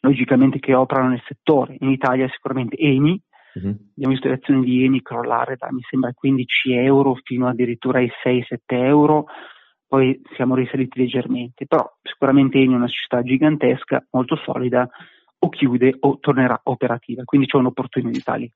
logicamente 0.00 0.60
che 0.60 0.74
operano 0.74 1.10
nel 1.10 1.22
settore. 1.26 1.76
In 1.80 1.90
Italia 1.90 2.28
sicuramente 2.28 2.76
Eni, 2.76 3.20
uh-huh. 3.62 3.76
abbiamo 3.94 4.12
visto 4.12 4.28
le 4.28 4.34
azioni 4.34 4.64
di 4.64 4.84
Eni 4.84 5.02
crollare 5.02 5.56
da 5.56 5.70
mi 5.70 5.82
sembra 5.88 6.12
15 6.12 6.72
euro 6.72 7.14
fino 7.22 7.48
addirittura 7.48 7.98
ai 7.98 8.10
6-7 8.24 8.56
euro, 8.66 9.26
poi 9.86 10.20
siamo 10.34 10.54
risaliti 10.54 10.98
leggermente, 10.98 11.66
però 11.66 11.84
sicuramente 12.02 12.58
Eni 12.58 12.74
è 12.74 12.76
una 12.76 12.88
società 12.88 13.22
gigantesca, 13.22 14.06
molto 14.10 14.36
solida, 14.36 14.88
o 15.40 15.48
chiude 15.48 15.96
o 16.00 16.18
tornerà 16.18 16.60
operativa, 16.64 17.22
quindi 17.24 17.46
c'è 17.46 17.56
un'opportunità 17.56 18.34
lì. 18.34 18.50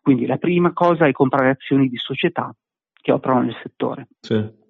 Quindi 0.00 0.26
la 0.26 0.36
prima 0.36 0.72
cosa 0.72 1.06
è 1.06 1.12
comprare 1.12 1.50
azioni 1.50 1.88
di 1.88 1.96
società 1.96 2.54
che 2.92 3.12
operano 3.12 3.42
nel 3.42 3.56
settore. 3.60 4.08
Sì. 4.20 4.64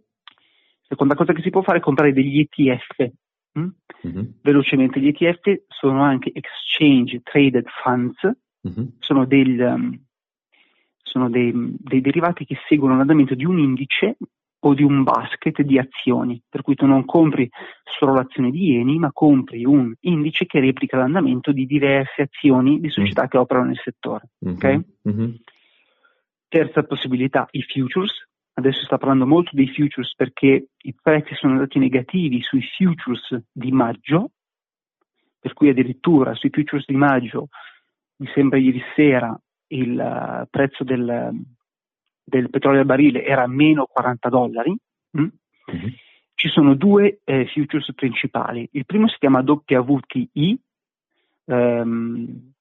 Seconda 0.80 1.14
cosa 1.14 1.32
che 1.32 1.42
si 1.42 1.50
può 1.50 1.62
fare 1.62 1.78
è 1.78 1.80
comprare 1.82 2.12
degli 2.12 2.38
ETF. 2.38 3.10
Mm? 3.58 3.68
Mm-hmm. 4.06 4.24
Velocemente, 4.42 5.00
gli 5.00 5.08
ETF 5.08 5.64
sono 5.68 6.02
anche 6.02 6.30
Exchange 6.32 7.20
Traded 7.22 7.66
Funds, 7.82 8.30
mm-hmm. 8.66 8.86
sono, 8.98 9.24
del, 9.24 9.58
um, 9.60 9.98
sono 11.02 11.30
dei, 11.30 11.52
dei, 11.54 12.00
derivati 12.00 12.44
che 12.44 12.56
seguono 12.68 12.96
l'andamento 12.96 13.34
di 13.34 13.44
un 13.44 13.58
indice 13.58 14.16
o 14.60 14.74
di 14.74 14.82
un 14.82 15.02
basket 15.02 15.62
di 15.62 15.78
azioni, 15.78 16.42
per 16.48 16.62
cui 16.62 16.74
tu 16.74 16.86
non 16.86 17.04
compri 17.04 17.48
solo 17.98 18.14
l'azione 18.14 18.50
di 18.50 18.76
Eni, 18.76 18.98
ma 18.98 19.12
compri 19.12 19.64
un 19.64 19.94
indice 20.00 20.46
che 20.46 20.60
replica 20.60 20.96
l'andamento 20.96 21.52
di 21.52 21.66
diverse 21.66 22.22
azioni 22.22 22.80
di 22.80 22.88
società 22.90 23.22
mm-hmm. 23.22 23.30
che 23.30 23.38
operano 23.38 23.66
nel 23.66 23.80
settore. 23.82 24.30
Okay? 24.44 24.80
Mm-hmm. 25.08 25.30
Terza 26.48 26.82
possibilità, 26.82 27.46
i 27.52 27.62
futures. 27.62 28.28
Adesso 28.54 28.84
sta 28.84 28.96
parlando 28.96 29.26
molto 29.26 29.50
dei 29.52 29.68
futures 29.68 30.14
perché 30.14 30.68
i 30.76 30.94
prezzi 31.00 31.34
sono 31.34 31.52
andati 31.52 31.78
negativi 31.78 32.40
sui 32.40 32.62
futures 32.62 33.38
di 33.52 33.70
maggio, 33.70 34.30
per 35.38 35.52
cui 35.52 35.68
addirittura 35.68 36.34
sui 36.34 36.50
futures 36.50 36.86
di 36.86 36.96
maggio, 36.96 37.48
mi 38.16 38.28
sembra 38.34 38.58
ieri 38.58 38.82
sera, 38.94 39.38
il 39.68 39.98
uh, 39.98 40.46
prezzo 40.48 40.84
del, 40.84 41.30
del, 42.24 42.50
petrolio 42.50 42.80
al 42.80 42.86
barile 42.86 43.24
era 43.24 43.46
meno 43.46 43.86
40 43.86 44.28
dollari. 44.28 44.76
Mm? 45.18 45.20
Mm-hmm. 45.20 45.88
Ci 46.34 46.48
sono 46.48 46.74
due 46.74 47.20
eh, 47.24 47.46
futures 47.46 47.92
principali. 47.94 48.68
Il 48.72 48.84
primo 48.84 49.08
si 49.08 49.16
chiama 49.18 49.42
WTI 49.42 50.60
um, 51.46 52.52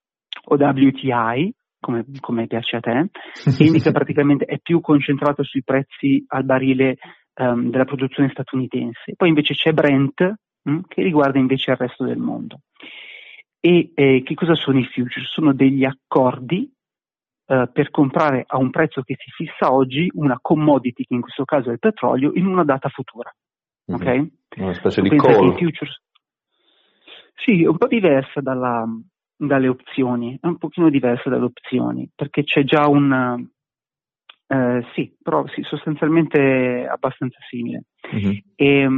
o 0.45 0.55
WTI, 0.55 1.53
come, 1.79 2.05
come 2.21 2.47
piace 2.47 2.77
a 2.77 2.79
te, 2.79 3.09
che 3.57 3.63
indica 3.63 3.91
praticamente 3.91 4.45
è 4.45 4.59
più 4.59 4.79
concentrato 4.79 5.43
sui 5.43 5.63
prezzi 5.63 6.23
al 6.27 6.45
barile 6.45 6.97
um, 7.35 7.69
della 7.69 7.85
produzione 7.85 8.29
statunitense. 8.29 9.13
Poi 9.15 9.27
invece 9.27 9.53
c'è 9.53 9.73
Brent 9.73 10.21
mh, 10.61 10.71
mm, 10.71 10.79
che 10.87 11.03
riguarda 11.03 11.37
invece 11.37 11.71
il 11.71 11.77
resto 11.77 12.05
del 12.05 12.17
mondo. 12.17 12.61
E 13.65 13.91
eh, 13.95 14.21
che 14.23 14.33
cosa 14.35 14.53
sono 14.53 14.77
i 14.77 14.85
futures? 14.85 15.27
Sono 15.29 15.53
degli 15.53 15.83
accordi 15.83 16.71
Uh, 17.47 17.71
per 17.71 17.91
comprare 17.91 18.43
a 18.47 18.57
un 18.57 18.71
prezzo 18.71 19.03
che 19.03 19.15
si 19.19 19.29
fissa 19.29 19.71
oggi 19.71 20.09
una 20.15 20.39
commodity, 20.41 21.03
che 21.03 21.13
in 21.13 21.21
questo 21.21 21.45
caso 21.45 21.69
è 21.69 21.73
il 21.73 21.77
petrolio, 21.77 22.31
in 22.33 22.47
una 22.47 22.63
data 22.63 22.89
futura. 22.89 23.31
Mm-hmm. 23.91 24.01
Ok? 24.01 24.31
Una 24.57 24.73
specie 24.73 25.01
di 25.03 25.09
call. 25.09 25.55
Futures... 25.55 26.01
Sì, 27.35 27.63
un 27.63 27.77
po' 27.77 27.85
diversa 27.85 28.41
dalla, 28.41 28.83
dalle 29.37 29.67
opzioni, 29.67 30.35
è 30.41 30.47
un 30.47 30.57
pochino 30.57 30.89
diversa 30.89 31.29
dalle 31.29 31.45
opzioni, 31.45 32.09
perché 32.15 32.43
c'è 32.43 32.63
già 32.63 32.87
un... 32.87 33.47
Eh, 34.47 34.85
sì, 34.95 35.15
però 35.21 35.45
sì, 35.49 35.61
sostanzialmente 35.61 36.87
abbastanza 36.89 37.37
simile. 37.47 37.83
Mm-hmm. 38.11 38.37
E, 38.55 38.89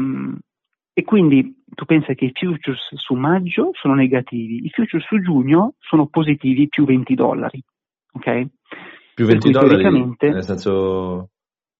e, 0.97 1.03
quindi 1.03 1.63
tu 1.75 1.85
pensi 1.85 2.15
che 2.15 2.25
i 2.25 2.31
futures 2.33 2.95
su 2.95 3.13
maggio 3.13 3.69
sono 3.73 3.93
negativi, 3.93 4.65
i 4.65 4.69
futures 4.71 5.05
su 5.05 5.21
giugno 5.21 5.75
sono 5.77 6.07
positivi 6.07 6.67
più 6.67 6.85
20 6.85 7.13
dollari. 7.13 7.63
Ok? 8.13 8.47
Più 9.13 9.25
20 9.27 9.51
dollari, 9.51 10.15
nel 10.19 10.43
senso 10.43 11.29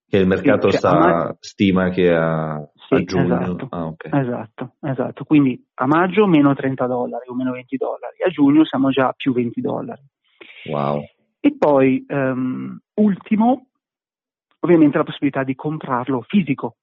che 0.08 0.18
il 0.18 0.28
mercato 0.28 0.70
sì, 0.70 0.78
sta, 0.78 0.94
ma... 0.94 1.36
stima 1.40 1.90
che 1.90 2.14
a, 2.14 2.64
sì, 2.76 2.94
a 2.94 3.04
giugno. 3.04 3.42
Esatto, 3.42 3.68
ah, 3.72 3.86
okay. 3.88 4.22
esatto, 4.22 4.74
esatto, 4.82 5.24
Quindi 5.24 5.66
a 5.74 5.88
maggio 5.88 6.28
meno 6.28 6.54
30 6.54 6.86
dollari 6.86 7.28
o 7.28 7.34
meno 7.34 7.54
20 7.54 7.76
dollari, 7.76 8.22
a 8.24 8.30
giugno 8.30 8.66
siamo 8.66 8.92
già 8.92 9.08
a 9.08 9.14
più 9.14 9.34
20 9.34 9.62
dollari. 9.62 10.04
Wow. 10.70 11.02
E 11.40 11.56
poi, 11.58 12.06
um, 12.08 12.78
ultimo, 12.94 13.70
ovviamente 14.60 14.98
la 14.98 15.04
possibilità 15.04 15.44
di 15.44 15.56
comprarlo 15.56 16.22
fisico, 16.22 16.76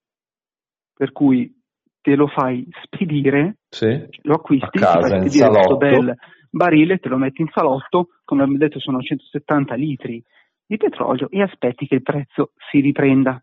per 0.96 1.12
cui 1.12 1.62
te 2.04 2.16
lo 2.16 2.26
fai 2.26 2.68
spedire, 2.82 3.56
sì, 3.66 4.06
lo 4.24 4.34
acquisti, 4.34 4.76
a 4.76 4.80
casa, 4.80 5.16
in 5.16 5.30
salotto. 5.30 5.76
bel 5.78 6.14
barile, 6.50 6.98
te 6.98 7.08
lo 7.08 7.16
metti 7.16 7.40
in 7.40 7.48
salotto, 7.50 8.08
come 8.26 8.42
abbiamo 8.42 8.58
detto 8.58 8.78
sono 8.78 9.00
170 9.00 9.74
litri 9.74 10.22
di 10.66 10.76
petrolio 10.76 11.30
e 11.30 11.40
aspetti 11.40 11.86
che 11.86 11.94
il 11.94 12.02
prezzo 12.02 12.52
si 12.70 12.80
riprenda. 12.80 13.40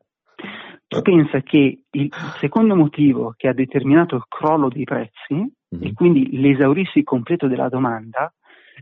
Tu 0.87 1.01
pensa 1.01 1.41
che 1.41 1.83
il 1.89 2.09
secondo 2.37 2.75
motivo 2.75 3.33
che 3.35 3.47
ha 3.47 3.53
determinato 3.53 4.15
il 4.15 4.25
crollo 4.27 4.67
dei 4.69 4.83
prezzi 4.83 5.33
mm-hmm. 5.33 5.83
e 5.83 5.93
quindi 5.93 6.39
l'esaurirsi 6.39 7.01
completo 7.01 7.47
della 7.47 7.69
domanda 7.69 8.31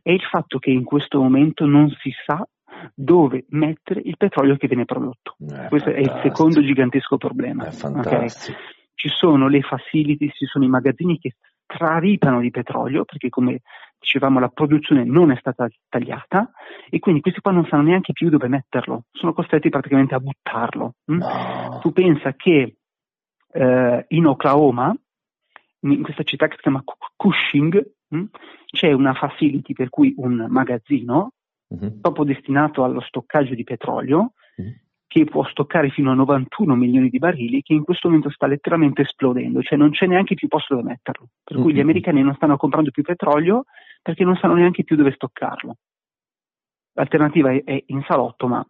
è 0.01 0.11
il 0.11 0.21
fatto 0.21 0.59
che 0.59 0.71
in 0.71 0.83
questo 0.83 1.21
momento 1.21 1.65
non 1.65 1.89
si 2.01 2.11
sa 2.25 2.45
dove 2.93 3.45
mettere 3.49 4.01
il 4.03 4.17
petrolio 4.17 4.57
che 4.57 4.67
viene 4.67 4.85
prodotto. 4.85 5.35
È 5.39 5.67
Questo 5.67 5.91
fantastico. 5.91 5.95
è 5.95 5.99
il 6.01 6.19
secondo 6.23 6.61
gigantesco 6.61 7.17
problema. 7.17 7.67
Okay? 7.67 8.29
Ci 8.99 9.07
sono 9.07 9.47
le 9.47 9.61
facility, 9.61 10.29
ci 10.31 10.45
sono 10.45 10.65
i 10.65 10.67
magazzini 10.67 11.17
che 11.19 11.35
straripano 11.63 12.41
di 12.41 12.51
petrolio 12.51 13.05
perché 13.05 13.29
come 13.29 13.61
dicevamo 13.97 14.41
la 14.41 14.49
produzione 14.49 15.05
non 15.05 15.31
è 15.31 15.37
stata 15.37 15.69
tagliata 15.87 16.51
e 16.89 16.99
quindi 16.99 17.21
questi 17.21 17.39
qua 17.39 17.53
non 17.53 17.65
sanno 17.69 17.83
neanche 17.83 18.11
più 18.11 18.27
dove 18.27 18.49
metterlo, 18.49 19.05
sono 19.13 19.31
costretti 19.31 19.69
praticamente 19.69 20.15
a 20.15 20.19
buttarlo. 20.19 20.95
Hm? 21.05 21.17
No. 21.17 21.79
Tu 21.81 21.93
pensa 21.93 22.33
che 22.33 22.75
eh, 23.53 24.05
in 24.09 24.25
Oklahoma, 24.25 24.93
in 25.83 26.03
questa 26.03 26.23
città 26.23 26.47
che 26.47 26.55
si 26.55 26.63
chiama 26.63 26.83
Cushing, 27.15 27.91
hm, 28.09 28.25
c'è 28.65 28.91
una 28.91 29.13
facility 29.13 29.71
per 29.71 29.87
cui 29.87 30.13
un 30.17 30.45
magazzino 30.49 31.31
uh-huh. 31.67 32.01
proprio 32.01 32.25
destinato 32.25 32.83
allo 32.83 32.99
stoccaggio 32.99 33.55
di 33.55 33.63
petrolio 33.63 34.33
uh-huh 34.57 34.87
che 35.09 35.23
può 35.25 35.43
stoccare 35.45 35.89
fino 35.89 36.11
a 36.11 36.13
91 36.13 36.75
milioni 36.75 37.09
di 37.09 37.17
barili, 37.17 37.63
che 37.63 37.73
in 37.73 37.83
questo 37.83 38.07
momento 38.07 38.29
sta 38.29 38.45
letteralmente 38.45 39.01
esplodendo, 39.01 39.63
cioè 39.63 39.75
non 39.75 39.89
c'è 39.89 40.05
neanche 40.05 40.35
più 40.35 40.47
posto 40.47 40.75
dove 40.75 40.87
metterlo. 40.87 41.29
Per 41.43 41.57
cui 41.57 41.65
mm-hmm. 41.65 41.75
gli 41.75 41.79
americani 41.81 42.21
non 42.21 42.35
stanno 42.35 42.57
comprando 42.57 42.91
più 42.91 43.01
petrolio 43.01 43.63
perché 44.03 44.23
non 44.23 44.35
sanno 44.35 44.53
neanche 44.53 44.83
più 44.83 44.95
dove 44.95 45.11
stoccarlo. 45.11 45.77
L'alternativa 46.93 47.49
è 47.51 47.83
in 47.87 48.03
salotto, 48.07 48.45
ma 48.45 48.63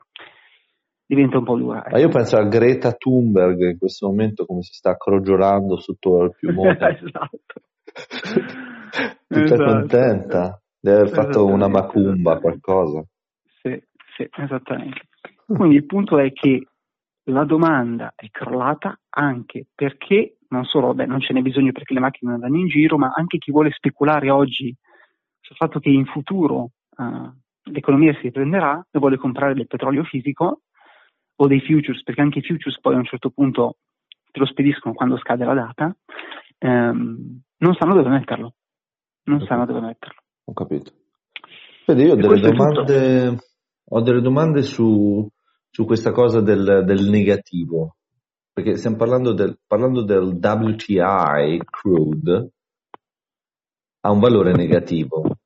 diventa 1.06 1.40
un 1.40 1.44
po' 1.44 1.58
dura. 1.58 1.84
Ma 1.92 2.00
io 2.00 2.08
penso 2.08 2.38
a 2.38 2.46
Greta 2.46 2.94
Thunberg 2.94 3.72
in 3.72 3.78
questo 3.78 4.08
momento 4.08 4.46
come 4.46 4.62
si 4.62 4.72
sta 4.72 4.96
crogiolando 4.96 5.78
sotto 5.78 6.24
il 6.24 6.36
piumone. 6.40 6.78
esatto. 7.04 7.62
Tutta 9.28 9.44
esatto. 9.44 9.64
contenta 9.66 10.62
di 10.80 10.90
aver 10.90 11.10
fatto 11.10 11.46
una 11.46 11.68
macumba, 11.68 12.40
qualcosa. 12.40 13.04
Sì, 13.62 13.78
sì, 14.16 14.26
esattamente. 14.38 15.09
Quindi 15.56 15.76
il 15.76 15.86
punto 15.86 16.20
è 16.20 16.32
che 16.32 16.68
la 17.26 17.44
domanda 17.44 18.14
è 18.16 18.28
crollata 18.30 19.00
anche 19.10 19.66
perché 19.74 20.38
non 20.50 20.66
solo, 20.66 20.94
beh, 20.94 21.06
non 21.06 21.20
ce 21.20 21.34
n'è 21.34 21.42
bisogno 21.42 21.72
perché 21.72 21.94
le 21.94 22.00
macchine 22.00 22.32
non 22.32 22.40
vanno 22.40 22.58
in 22.58 22.68
giro, 22.68 22.98
ma 22.98 23.12
anche 23.16 23.38
chi 23.38 23.52
vuole 23.52 23.72
speculare 23.72 24.30
oggi 24.30 24.76
sul 25.40 25.56
fatto 25.56 25.80
che 25.80 25.90
in 25.90 26.06
futuro 26.06 26.72
uh, 26.98 27.32
l'economia 27.64 28.14
si 28.14 28.22
riprenderà 28.22 28.86
e 28.92 29.00
vuole 29.00 29.18
comprare 29.18 29.54
del 29.54 29.68
petrolio 29.68 30.04
fisico 30.04 30.62
o 31.36 31.48
dei 31.48 31.62
futures, 31.62 32.04
perché 32.04 32.22
anche 32.22 32.40
i 32.40 32.44
futures 32.44 32.80
poi 32.80 32.96
a 32.96 32.98
un 32.98 33.06
certo 33.06 33.30
punto 33.30 33.78
te 34.32 34.40
lo 34.40 34.46
spediscono 34.46 34.94
quando 34.94 35.18
scade 35.18 35.46
la 35.46 35.54
data, 35.54 35.96
ehm, 36.58 37.42
non 37.58 37.74
sanno 37.76 37.96
dove 37.96 38.10
metterlo. 38.10 38.54
Non 39.24 39.42
sanno 39.46 39.66
dove 39.66 39.82
metterlo. 39.82 40.22
Ho 40.46 40.54
capito. 40.54 40.92
Vedi, 41.86 42.04
io 42.04 42.14
ho 42.14 42.16
delle, 42.16 42.40
domande, 42.40 43.38
ho 43.90 44.02
delle 44.02 44.22
domande 44.22 44.62
su, 44.64 45.28
su 45.70 45.86
questa 45.86 46.12
cosa 46.12 46.42
del, 46.42 46.84
del, 46.86 47.10
negativo, 47.10 47.96
perché 48.52 48.76
stiamo 48.78 48.98
parlando 48.98 49.34
del, 49.34 49.60
parlando 49.66 50.04
del 50.04 50.40
WTI 50.42 51.62
crude, 51.64 52.52
ha 54.02 54.12
un 54.12 54.20
valore 54.20 54.54
negativo. 54.54 55.38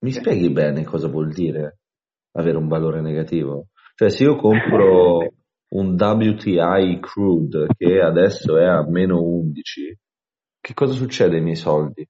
Mi 0.00 0.12
spieghi 0.12 0.50
bene 0.50 0.84
cosa 0.84 1.08
vuol 1.08 1.32
dire 1.32 1.78
avere 2.32 2.56
un 2.56 2.68
valore 2.68 3.00
negativo? 3.00 3.68
Cioè, 3.94 4.10
se 4.10 4.22
io 4.22 4.36
compro 4.36 5.18
un 5.70 5.96
WTI 5.98 7.00
crude 7.00 7.66
che 7.76 8.00
adesso 8.00 8.56
è 8.56 8.64
a 8.64 8.86
meno 8.88 9.20
11, 9.20 9.98
che 10.60 10.74
cosa 10.74 10.92
succede 10.92 11.36
ai 11.36 11.42
miei 11.42 11.56
soldi? 11.56 12.06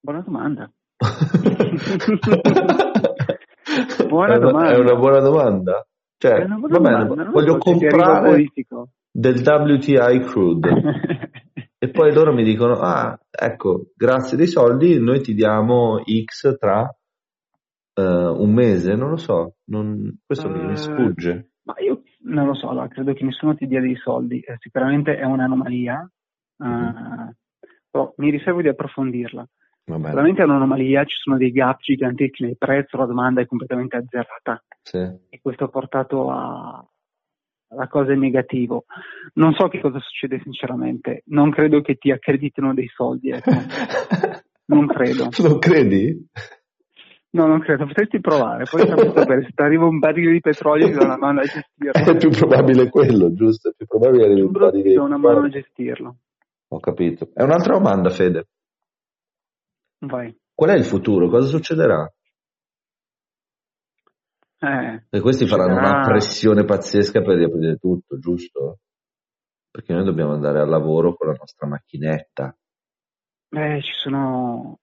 Buona 0.00 0.20
domanda. 0.20 0.70
Buona 4.08 4.34
è, 4.34 4.36
una, 4.36 4.50
domanda. 4.50 4.74
è 4.74 4.78
una 4.78 4.94
buona 4.94 5.20
domanda. 5.20 5.86
Cioè, 6.16 6.46
va 6.46 6.78
bene, 6.78 7.04
voglio 7.30 7.52
so 7.52 7.58
comprare 7.58 8.46
del 9.10 9.42
WTI 9.44 10.20
crude. 10.20 10.70
e 11.78 11.90
poi 11.90 12.12
loro 12.12 12.32
mi 12.32 12.44
dicono, 12.44 12.74
ah, 12.80 13.18
ecco, 13.30 13.90
grazie 13.94 14.36
dei 14.36 14.46
soldi, 14.46 14.98
noi 14.98 15.20
ti 15.20 15.34
diamo 15.34 16.02
X 16.02 16.56
tra 16.58 16.80
uh, 16.80 18.02
un 18.02 18.52
mese, 18.52 18.94
non 18.94 19.10
lo 19.10 19.16
so, 19.16 19.56
non, 19.64 20.18
questo 20.24 20.48
uh, 20.48 20.50
mi 20.50 20.72
eh, 20.72 20.76
sfugge. 20.76 21.50
Ma 21.64 21.74
io 21.78 22.02
non 22.22 22.46
lo 22.46 22.54
so, 22.54 22.68
allora, 22.68 22.88
credo 22.88 23.12
che 23.12 23.24
nessuno 23.24 23.54
ti 23.54 23.66
dia 23.66 23.80
dei 23.80 23.96
soldi, 23.96 24.40
eh, 24.40 24.56
sicuramente 24.58 25.16
è 25.16 25.24
un'anomalia, 25.24 26.10
uh, 26.56 26.66
mm-hmm. 26.66 27.28
però 27.90 28.12
mi 28.16 28.30
riservo 28.30 28.62
di 28.62 28.68
approfondirla. 28.68 29.46
Vabbè. 29.86 30.08
Veramente 30.08 30.40
è 30.40 30.44
un'anomalia, 30.44 31.04
ci 31.04 31.16
sono 31.16 31.36
dei 31.36 31.52
gap 31.52 31.80
giganteschi 31.80 32.42
nel 32.44 32.56
prezzo, 32.56 32.96
la 32.96 33.04
domanda 33.04 33.42
è 33.42 33.46
completamente 33.46 33.96
azzerata. 33.96 34.62
Sì. 34.82 34.98
E 34.98 35.40
questo 35.42 35.64
ha 35.64 35.68
portato 35.68 36.30
a, 36.30 36.82
a 37.68 37.88
cose 37.88 38.14
negative. 38.14 38.84
Non 39.34 39.52
so 39.52 39.68
che 39.68 39.80
cosa 39.80 39.98
succede 40.00 40.40
sinceramente, 40.42 41.22
non 41.26 41.50
credo 41.50 41.82
che 41.82 41.96
ti 41.96 42.10
accreditino 42.10 42.72
dei 42.72 42.88
soldi, 42.88 43.30
ecco. 43.30 43.50
non 44.72 44.86
credo. 44.86 45.28
Non 45.42 45.58
credi? 45.58 46.28
No, 47.34 47.46
non 47.46 47.58
credo, 47.58 47.84
potresti 47.86 48.20
provare, 48.20 48.64
poi 48.70 48.86
sapere 49.12 49.42
se 49.42 49.50
ti 49.54 49.62
arriva 49.62 49.84
un 49.84 49.98
barile 49.98 50.32
di 50.32 50.40
petrolio 50.40 50.86
ti 50.86 50.92
do 50.92 51.04
una 51.04 51.18
mano 51.18 51.40
a 51.40 51.44
gestirlo. 51.44 52.12
È 52.12 52.16
più 52.16 52.30
probabile 52.30 52.88
quello, 52.88 53.34
giusto? 53.34 53.70
È 53.70 53.72
più 53.76 53.86
probabile 53.86 54.40
un 54.40 54.50
barile 54.50 54.90
di 54.90 54.96
una 54.96 55.18
mano 55.18 55.40
a 55.40 55.48
gestirlo. 55.48 56.16
Ho 56.68 56.80
capito. 56.80 57.30
È 57.34 57.42
un'altra 57.42 57.74
domanda, 57.74 58.08
Fede. 58.10 58.46
Vai. 60.06 60.36
Qual 60.54 60.70
è 60.70 60.74
il 60.74 60.84
futuro? 60.84 61.28
Cosa 61.28 61.48
succederà? 61.48 62.10
Eh, 64.58 65.02
e 65.10 65.20
questi 65.20 65.46
faranno 65.46 65.76
una 65.76 66.00
pressione 66.06 66.64
pazzesca 66.64 67.20
per 67.20 67.36
riaprire 67.36 67.76
tutto, 67.76 68.18
giusto? 68.18 68.78
Perché 69.70 69.92
noi 69.92 70.04
dobbiamo 70.04 70.32
andare 70.32 70.60
al 70.60 70.68
lavoro 70.68 71.14
con 71.14 71.28
la 71.28 71.36
nostra 71.36 71.66
macchinetta. 71.66 72.56
Eh, 73.50 73.82
ci 73.82 73.92
sono, 73.92 74.78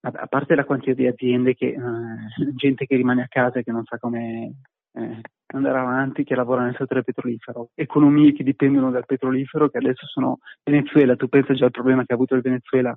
a 0.00 0.26
parte 0.26 0.54
la 0.54 0.64
quantità 0.64 0.92
di 0.92 1.06
aziende 1.06 1.54
che, 1.54 1.68
eh, 1.68 1.76
gente 2.56 2.86
che 2.86 2.96
rimane 2.96 3.22
a 3.22 3.28
casa 3.28 3.60
e 3.60 3.62
che 3.62 3.72
non 3.72 3.84
sa 3.84 3.98
come 3.98 4.56
eh, 4.92 5.20
andare 5.46 5.78
avanti, 5.78 6.24
che 6.24 6.34
lavora 6.34 6.64
nel 6.64 6.76
settore 6.76 7.02
petrolifero, 7.02 7.70
economie 7.74 8.32
che 8.32 8.42
dipendono 8.42 8.90
dal 8.90 9.06
petrolifero, 9.06 9.70
che 9.70 9.78
adesso 9.78 10.06
sono 10.06 10.38
Venezuela, 10.62 11.16
tu 11.16 11.28
pensa 11.28 11.54
già 11.54 11.66
al 11.66 11.70
problema 11.70 12.04
che 12.04 12.12
ha 12.12 12.16
avuto 12.16 12.34
il 12.34 12.42
Venezuela 12.42 12.96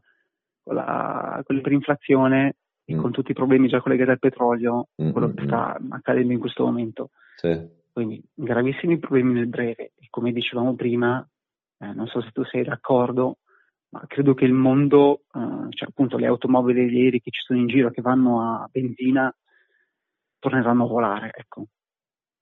con, 0.65 0.75
la, 0.75 1.41
con 1.45 1.55
l'iperinflazione 1.55 2.55
e 2.83 2.95
mm. 2.95 2.99
con 2.99 3.11
tutti 3.11 3.31
i 3.31 3.35
problemi 3.35 3.67
già 3.67 3.79
collegati 3.81 4.09
al 4.09 4.19
petrolio, 4.19 4.87
mm, 5.01 5.11
quello 5.11 5.31
che 5.33 5.43
mm, 5.43 5.45
sta 5.45 5.77
accadendo 5.89 6.33
in 6.33 6.39
questo 6.39 6.65
momento. 6.65 7.11
Sì. 7.35 7.83
Quindi 7.93 8.21
gravissimi 8.33 8.97
problemi 8.97 9.33
nel 9.33 9.47
breve 9.47 9.93
e 9.95 10.07
come 10.09 10.33
dicevamo 10.33 10.75
prima, 10.75 11.25
eh, 11.79 11.93
non 11.93 12.07
so 12.07 12.21
se 12.21 12.31
tu 12.31 12.43
sei 12.43 12.63
d'accordo, 12.63 13.37
ma 13.89 14.03
credo 14.07 14.33
che 14.33 14.43
il 14.43 14.53
mondo, 14.53 15.21
eh, 15.33 15.67
cioè 15.69 15.87
appunto 15.87 16.17
le 16.17 16.25
automobili 16.25 16.81
aerei 16.81 17.21
che 17.21 17.31
ci 17.31 17.41
sono 17.41 17.59
in 17.59 17.67
giro 17.67 17.91
che 17.91 18.01
vanno 18.01 18.41
a 18.41 18.67
benzina, 18.69 19.33
torneranno 20.39 20.83
a 20.83 20.87
volare, 20.87 21.31
ecco. 21.33 21.67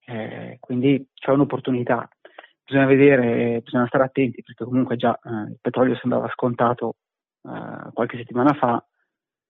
Eh, 0.05 0.57
quindi 0.59 1.07
c'è 1.13 1.31
un'opportunità. 1.31 2.09
Bisogna 2.65 2.85
vedere, 2.85 3.59
bisogna 3.61 3.87
stare 3.87 4.05
attenti 4.05 4.41
perché 4.41 4.63
comunque 4.63 4.95
già 4.95 5.13
eh, 5.21 5.51
il 5.51 5.57
petrolio 5.61 5.95
sembrava 5.97 6.29
scontato 6.29 6.95
uh, 7.43 7.93
qualche 7.93 8.17
settimana 8.17 8.53
fa, 8.53 8.85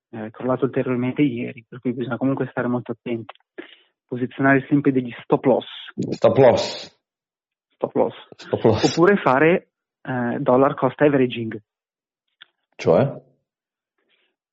è 0.10 0.29
crollato 0.29 0.65
ulteriormente 0.65 1.21
ieri, 1.23 1.65
per 1.67 1.79
cui 1.79 1.93
bisogna 1.93 2.17
comunque 2.17 2.47
stare 2.51 2.67
molto 2.67 2.91
attenti. 2.91 3.34
Posizionare 4.06 4.65
sempre 4.69 4.91
degli 4.91 5.12
stop 5.23 5.43
loss. 5.45 5.65
Stop 6.12 6.38
loss. 6.38 7.01
Stop 7.73 7.95
loss. 7.95 8.13
Stop 8.36 8.63
loss. 8.63 8.91
Oppure 8.91 9.15
fare 9.17 9.69
uh, 10.03 10.38
dollar 10.38 10.75
cost 10.75 11.01
averaging. 11.01 11.60
Cioè? 12.75 13.21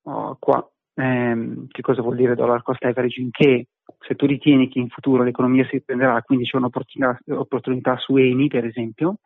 Oh, 0.04 0.36
qua, 0.38 0.66
ehm, 0.94 1.66
che 1.68 1.82
cosa 1.82 2.00
vuol 2.00 2.16
dire 2.16 2.34
dollar 2.34 2.62
cost 2.62 2.82
averaging? 2.84 3.30
Che 3.30 3.66
se 3.98 4.14
tu 4.14 4.24
ritieni 4.24 4.68
che 4.68 4.78
in 4.78 4.88
futuro 4.88 5.22
l'economia 5.22 5.64
si 5.64 5.72
riprenderà, 5.72 6.22
quindi 6.22 6.46
c'è 6.46 6.56
un'opportunità 6.56 7.18
opportunità 7.34 7.96
su 7.98 8.16
Eni, 8.16 8.48
per 8.48 8.64
esempio, 8.64 9.16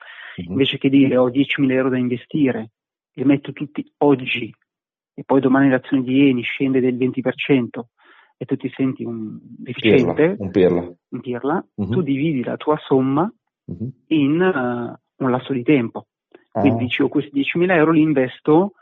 mm-hmm. 0.40 0.50
invece 0.50 0.79
che 0.79 0.88
dire 0.88 1.16
ho 1.16 1.29
10.000 1.29 1.70
euro 1.70 1.90
da 1.90 1.98
investire 1.98 2.70
li 3.14 3.24
metto 3.24 3.53
tutti 3.53 3.85
oggi 3.98 4.55
e 5.14 5.22
poi 5.24 5.40
domani 5.40 5.70
l'azione 5.70 6.03
di 6.03 6.29
Eni 6.29 6.42
scende 6.42 6.81
del 6.81 6.96
20% 6.96 7.81
e 8.37 8.44
tu 8.44 8.57
ti 8.57 8.70
senti 8.74 9.05
un 9.05 9.38
deficiente, 9.40 10.35
un 10.38 10.50
pirla, 10.50 10.92
un 11.09 11.20
pirla 11.20 11.64
uh-huh. 11.74 11.88
tu 11.88 12.03
dividi 12.03 12.42
la 12.42 12.57
tua 12.57 12.77
somma 12.79 13.33
uh-huh. 13.64 13.92
in 14.09 14.40
uh, 14.40 15.24
un 15.24 15.31
lasso 15.31 15.53
di 15.53 15.62
tempo. 15.62 16.07
Quindi 16.50 16.70
ah. 16.70 16.83
dici, 16.83 17.03
oh, 17.03 17.09
questi 17.09 17.40
10.000 17.40 17.70
euro 17.70 17.92
li 17.92 18.00
investo 18.00 18.72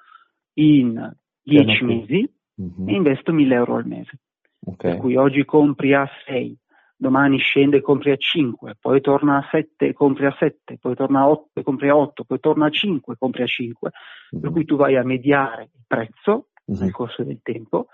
in 0.55 1.11
10 1.43 1.85
mesi 1.85 2.31
uh-huh. 2.55 2.89
e 2.89 2.95
investo 2.95 3.33
1.000 3.33 3.53
euro 3.53 3.77
al 3.77 3.87
mese. 3.87 4.19
Okay. 4.65 4.93
Per 4.93 5.01
cui 5.01 5.17
oggi 5.17 5.45
compri 5.45 5.95
a 5.95 6.09
6, 6.27 6.59
domani 7.03 7.39
scende 7.39 7.79
e 7.79 7.81
compri 7.81 8.13
a 8.13 8.17
5, 8.17 8.77
poi 8.81 9.01
torna 9.01 9.39
a 9.39 9.49
7 9.51 9.89
e 9.89 9.93
compri 9.93 10.27
a 10.27 10.37
7, 10.39 10.79
poi 10.81 10.95
torna 10.95 11.23
a 11.23 11.29
8 11.29 11.61
e 11.61 11.63
compri 11.65 11.89
a 11.89 11.97
8, 11.97 12.23
poi 12.23 12.39
torna 12.39 12.67
a 12.67 12.71
5 12.71 13.15
e 13.15 13.17
compri 13.19 13.43
a 13.43 13.47
5, 13.47 13.91
mm-hmm. 13.91 14.43
per 14.43 14.53
cui 14.53 14.65
tu 14.65 14.77
vai 14.77 14.97
a 14.97 15.03
mediare 15.03 15.65
il 15.65 15.85
prezzo 15.85 16.51
mm-hmm. 16.71 16.81
nel 16.81 16.93
corso 16.93 17.25
del 17.25 17.41
tempo 17.43 17.89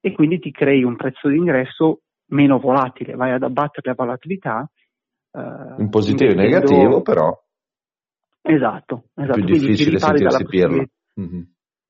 e 0.00 0.12
quindi 0.12 0.40
ti 0.40 0.50
crei 0.50 0.82
un 0.82 0.96
prezzo 0.96 1.28
d'ingresso 1.28 2.00
meno 2.30 2.58
volatile, 2.58 3.14
vai 3.14 3.30
ad 3.30 3.44
abbattere 3.44 3.90
la 3.90 3.94
volatilità. 3.94 4.68
Eh, 5.30 5.74
in 5.78 5.88
positivo 5.88 6.32
e 6.32 6.34
negativo 6.34 7.00
però. 7.00 7.32
Esatto, 8.42 9.04
esatto. 9.14 9.38
È 9.38 9.44
più 9.44 9.56
difficile 9.56 9.98
sentirsi 10.00 10.44
pirla. 10.46 10.84
Mm-hmm. 11.20 11.42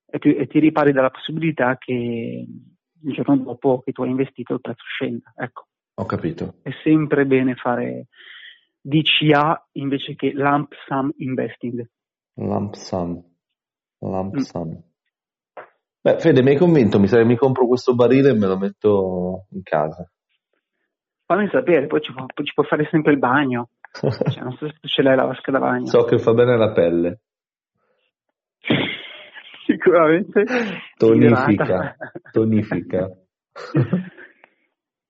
E, 0.05 0.19
ti, 0.19 0.35
e 0.35 0.47
ti 0.47 0.59
ripari 0.59 0.91
dalla 0.91 1.09
possibilità 1.09 1.77
che 1.77 2.45
il 3.01 3.13
giorno 3.13 3.37
dopo 3.37 3.81
che 3.83 3.91
tu 3.91 4.03
hai 4.03 4.09
investito 4.09 4.53
il 4.53 4.61
prezzo 4.61 4.83
scenda. 4.85 5.33
Ecco. 5.35 5.68
Ho 5.99 6.05
capito. 6.05 6.55
È 6.61 6.69
sempre 6.81 7.25
bene 7.25 7.55
fare 7.55 8.07
DCA 8.79 9.67
invece 9.73 10.15
che 10.15 10.31
lump 10.31 10.73
sum 10.87 11.11
investing. 11.17 11.85
Lump 12.35 12.73
sum. 12.75 13.21
Lump 13.99 14.35
mm. 14.35 14.39
sum. 14.39 14.81
Beh, 16.01 16.19
Fede, 16.19 16.41
mi 16.41 16.51
hai 16.51 16.57
convinto, 16.57 17.01
mi, 17.01 17.07
sa 17.07 17.17
che 17.17 17.25
mi 17.25 17.35
compro 17.35 17.67
questo 17.67 17.95
barile 17.95 18.29
e 18.29 18.33
me 18.33 18.47
lo 18.47 18.57
metto 18.57 19.47
in 19.51 19.61
casa. 19.61 20.09
Fammi 21.25 21.49
sapere, 21.49 21.87
poi 21.87 21.99
ci, 21.99 22.13
può, 22.13 22.25
poi 22.33 22.45
ci 22.45 22.53
puoi 22.53 22.65
fare 22.65 22.87
sempre 22.89 23.11
il 23.11 23.19
bagno. 23.19 23.71
cioè, 23.91 24.41
non 24.41 24.55
so 24.55 24.67
se 24.67 24.87
ce 24.87 25.01
l'hai 25.01 25.17
la 25.17 25.25
vasca 25.25 25.51
da 25.51 25.59
bagno. 25.59 25.85
So 25.85 26.05
che 26.05 26.17
fa 26.17 26.33
bene 26.33 26.53
alla 26.53 26.71
pelle. 26.71 27.19
Sicuramente. 29.67 30.45
Tonifica. 30.95 31.97
Tonifica. 32.31 33.09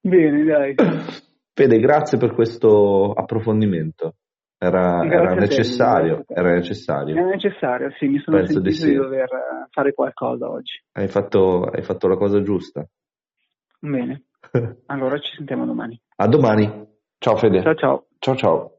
Bene, 0.01 0.43
dai. 0.43 0.75
Fede, 1.53 1.79
grazie 1.79 2.17
per 2.17 2.33
questo 2.33 3.11
approfondimento. 3.11 4.15
Era, 4.57 5.03
era 5.05 5.33
necessario, 5.35 6.23
te, 6.25 6.33
era 6.33 6.53
necessario. 6.53 7.15
Era 7.15 7.29
necessario, 7.29 7.91
sì, 7.97 8.07
mi 8.07 8.19
sono 8.19 8.37
Penso 8.37 8.53
sentito 8.53 8.69
di, 8.69 8.75
sì. 8.75 8.89
di, 8.89 8.95
dover 8.95 9.29
fare 9.71 9.93
qualcosa 9.93 10.49
oggi. 10.49 10.83
Hai 10.91 11.07
fatto, 11.07 11.63
hai 11.63 11.81
fatto 11.81 12.07
la 12.07 12.17
cosa 12.17 12.41
giusta. 12.41 12.85
Bene, 13.79 14.25
allora 14.87 15.17
ci 15.19 15.33
sentiamo 15.35 15.65
domani. 15.65 15.99
A 16.17 16.27
domani. 16.27 16.87
Ciao 17.17 17.37
Fede. 17.37 17.61
Ciao 17.61 17.75
ciao. 17.75 18.07
Ciao 18.19 18.35
ciao. 18.35 18.78